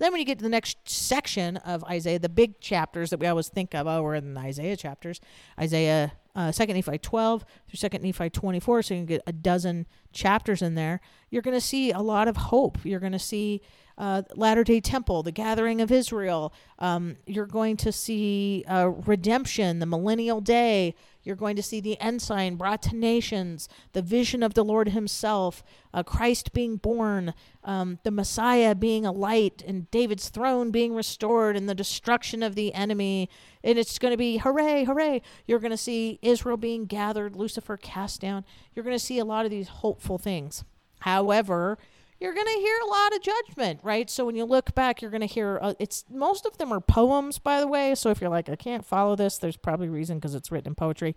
then 0.02 0.12
when 0.12 0.20
you 0.20 0.26
get 0.26 0.40
to 0.40 0.44
the 0.44 0.50
next 0.50 0.78
section 0.90 1.58
of 1.58 1.84
Isaiah, 1.84 2.20
the 2.20 2.30
big 2.30 2.60
chapters 2.60 3.10
that 3.10 3.20
we 3.20 3.28
always 3.28 3.50
think 3.50 3.76
of, 3.76 3.88
oh, 3.88 4.02
we're 4.02 4.16
in 4.16 4.34
the 4.34 4.40
Isaiah 4.40 4.76
chapters, 4.76 5.20
Isaiah 5.60 6.14
uh, 6.36 6.50
2nd 6.50 6.76
Nephi 6.76 6.98
12 6.98 7.46
through 7.70 7.90
2nd 7.90 8.02
Nephi 8.02 8.30
24, 8.30 8.82
so 8.82 8.94
you 8.94 9.00
can 9.00 9.06
get 9.06 9.22
a 9.28 9.34
dozen 9.34 9.86
chapters 10.14 10.62
in 10.62 10.76
there, 10.76 11.02
you're 11.30 11.42
going 11.42 11.56
to 11.58 11.62
see 11.62 11.92
a 11.92 12.00
lot 12.00 12.28
of 12.28 12.38
hope. 12.38 12.78
You're 12.84 13.00
going 13.00 13.12
to 13.12 13.20
see 13.20 13.62
uh, 14.02 14.24
Latter 14.36 14.64
day 14.64 14.82
Temple, 14.82 15.22
the 15.22 15.32
gathering 15.32 15.80
of 15.80 15.92
Israel. 15.92 16.52
Um, 16.80 17.18
you're 17.28 17.46
going 17.46 17.78
to 17.78 17.92
see 17.92 18.66
uh, 18.68 18.90
redemption, 19.06 19.78
the 19.78 19.86
millennial 19.86 20.42
day. 20.42 20.96
You're 21.22 21.36
going 21.36 21.56
to 21.56 21.62
see 21.62 21.80
the 21.80 22.02
ensign 22.02 22.56
brought 22.56 22.82
to 22.82 22.96
nations, 22.96 23.70
the 23.94 24.02
vision 24.02 24.42
of 24.42 24.56
the 24.56 24.66
Lord 24.66 24.90
Himself, 24.90 25.64
uh, 25.94 26.02
Christ 26.02 26.52
being 26.52 26.78
born, 26.78 27.36
um, 27.64 28.00
the 28.04 28.10
Messiah 28.10 28.74
being 28.74 29.06
a 29.06 29.12
light, 29.12 29.64
and 29.68 29.90
David's 29.92 30.30
throne 30.30 30.72
being 30.72 30.96
restored, 30.96 31.56
and 31.56 31.70
the 31.70 31.76
destruction 31.76 32.42
of 32.42 32.56
the 32.56 32.74
enemy. 32.74 33.30
And 33.64 33.78
it's 33.78 34.00
going 34.00 34.14
to 34.14 34.18
be 34.18 34.38
hooray, 34.38 34.84
hooray. 34.84 35.22
You're 35.46 35.60
going 35.60 35.70
to 35.70 35.78
see 35.78 36.18
Israel 36.24 36.58
being 36.58 36.86
gathered, 36.86 37.36
Lucifer 37.36 37.78
cast 37.78 38.20
down. 38.20 38.46
You're 38.74 38.84
going 38.84 38.98
to 38.98 39.06
see 39.06 39.20
a 39.20 39.26
lot 39.26 39.46
of 39.46 39.52
these 39.52 39.68
hopeful 39.68 40.18
things. 40.18 40.64
However, 41.02 41.78
you're 42.22 42.36
going 42.36 42.46
to 42.46 42.60
hear 42.60 42.78
a 42.86 42.88
lot 42.88 43.16
of 43.16 43.22
judgment, 43.22 43.80
right? 43.82 44.08
So 44.08 44.26
when 44.26 44.36
you 44.36 44.46
look 44.46 44.76
back, 44.76 45.02
you're 45.02 45.10
going 45.10 45.22
to 45.22 45.28
hear 45.28 45.58
uh, 45.60 45.74
it's 45.80 46.06
most 46.08 46.46
of 46.46 46.58
them 46.60 46.72
are 46.72 46.80
poems, 46.80 47.40
by 47.40 47.60
the 47.60 47.68
way. 47.68 47.96
So 47.96 48.12
if 48.12 48.22
you're 48.22 48.30
like, 48.30 48.48
I 48.48 48.56
can't 48.56 48.86
follow 48.86 49.16
this, 49.16 49.40
there's 49.40 49.58
probably 49.58 49.90
reason 49.90 50.20
because 50.20 50.36
it's 50.36 50.52
written 50.52 50.70
in 50.70 50.76
poetry. 50.76 51.16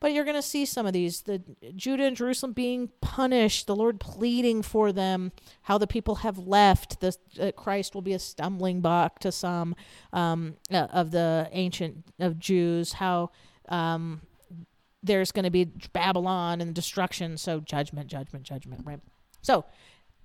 But 0.00 0.12
you're 0.12 0.24
going 0.24 0.36
to 0.36 0.42
see 0.42 0.66
some 0.66 0.86
of 0.86 0.92
these 0.92 1.22
the 1.22 1.42
Judah 1.74 2.04
and 2.04 2.14
Jerusalem 2.16 2.52
being 2.52 2.90
punished, 3.00 3.66
the 3.66 3.74
Lord 3.74 4.00
pleading 4.00 4.62
for 4.62 4.92
them, 4.92 5.32
how 5.62 5.78
the 5.78 5.86
people 5.86 6.16
have 6.16 6.38
left, 6.38 7.00
the 7.00 7.16
uh, 7.40 7.50
Christ 7.52 7.94
will 7.94 8.02
be 8.02 8.12
a 8.12 8.18
stumbling 8.18 8.82
block 8.82 9.18
to 9.20 9.32
some 9.32 9.74
um, 10.12 10.56
uh, 10.70 10.88
of 10.92 11.10
the 11.10 11.48
ancient 11.52 12.04
of 12.20 12.38
Jews, 12.38 12.92
how 12.92 13.30
um, 13.70 14.20
there's 15.02 15.32
going 15.32 15.44
to 15.44 15.50
be 15.50 15.64
Babylon 15.94 16.60
and 16.60 16.74
destruction, 16.74 17.38
so 17.38 17.60
judgment, 17.60 18.08
judgment, 18.08 18.44
judgment, 18.44 18.82
right? 18.84 19.00
So 19.40 19.64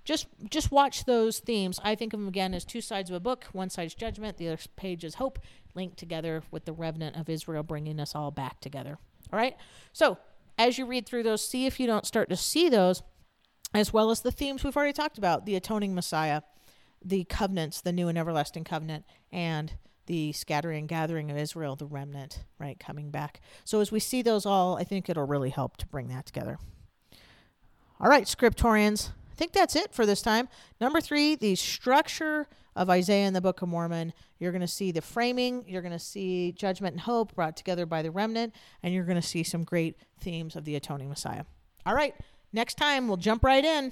just 0.04 0.28
just 0.50 0.72
watch 0.72 1.06
those 1.06 1.40
themes. 1.40 1.80
I 1.84 1.96
think 1.96 2.14
of 2.14 2.20
them 2.20 2.28
again 2.28 2.54
as 2.54 2.66
two 2.66 2.82
sides 2.82 3.10
of 3.10 3.16
a 3.16 3.20
book. 3.20 3.46
One 3.52 3.70
side's 3.70 3.96
judgment, 3.96 4.38
the 4.38 4.50
other 4.50 4.62
page 4.76 5.04
is 5.04 5.16
hope, 5.16 5.40
linked 5.76 5.98
together 5.98 6.44
with 6.52 6.66
the 6.66 6.74
remnant 6.74 7.16
of 7.16 7.30
Israel 7.30 7.64
bringing 7.64 8.00
us 8.00 8.16
all 8.16 8.32
back 8.32 8.60
together. 8.60 8.98
All 9.32 9.40
right. 9.40 9.56
So 9.94 10.18
as 10.58 10.78
you 10.78 10.86
read 10.86 11.06
through 11.06 11.24
those, 11.24 11.48
see 11.48 11.66
if 11.66 11.80
you 11.80 11.88
don't 11.88 12.06
start 12.06 12.30
to 12.30 12.36
see 12.36 12.70
those, 12.70 13.02
as 13.74 13.92
well 13.94 14.12
as 14.12 14.22
the 14.22 14.32
themes 14.32 14.64
we've 14.64 14.76
already 14.76 14.94
talked 14.94 15.18
about: 15.18 15.46
the 15.46 15.56
atoning 15.56 15.96
Messiah, 15.96 16.42
the 17.04 17.24
covenants, 17.24 17.82
the 17.82 17.94
new 17.94 18.08
and 18.08 18.18
everlasting 18.18 18.64
covenant, 18.64 19.06
and 19.32 19.74
the 20.06 20.34
scattering 20.34 20.80
and 20.80 20.90
gathering 20.90 21.32
of 21.32 21.38
Israel, 21.38 21.78
the 21.78 21.86
remnant, 21.86 22.44
right, 22.60 22.78
coming 22.78 23.10
back. 23.10 23.40
So 23.64 23.80
as 23.80 23.90
we 23.90 24.02
see 24.02 24.22
those 24.22 24.46
all, 24.46 24.76
I 24.76 24.84
think 24.84 25.08
it'll 25.08 25.26
really 25.26 25.50
help 25.50 25.78
to 25.78 25.88
bring 25.88 26.10
that 26.10 26.26
together. 26.26 26.60
All 28.02 28.10
right, 28.10 28.26
scriptorians. 28.26 29.12
I 29.34 29.36
think 29.36 29.52
that's 29.52 29.76
it 29.76 29.94
for 29.94 30.06
this 30.06 30.22
time. 30.22 30.48
Number 30.80 31.02
three, 31.02 31.36
the 31.36 31.56
structure 31.56 32.48
of 32.76 32.90
Isaiah 32.90 33.28
in 33.28 33.34
the 33.34 33.42
Book 33.42 33.62
of 33.62 33.70
Mormon. 33.70 34.14
You're 34.40 34.52
going 34.52 34.62
to 34.62 34.68
see 34.68 34.92
the 34.92 35.02
framing, 35.02 35.64
you're 35.68 35.82
going 35.82 35.92
to 35.92 36.00
see 36.00 36.52
judgment 36.52 36.94
and 36.94 37.02
hope 37.02 37.36
brought 37.36 37.56
together 37.56 37.86
by 37.86 38.02
the 38.02 38.12
remnant, 38.12 38.54
and 38.82 38.94
you're 38.94 39.06
going 39.06 39.22
to 39.22 39.28
see 39.28 39.44
some 39.44 39.64
great 39.64 39.98
themes 40.20 40.56
of 40.56 40.66
the 40.66 40.76
atoning 40.76 41.10
Messiah. 41.10 41.44
All 41.86 41.96
right, 41.96 42.16
next 42.52 42.76
time 42.76 43.08
we'll 43.08 43.18
jump 43.18 43.44
right 43.44 43.64
in. 43.64 43.92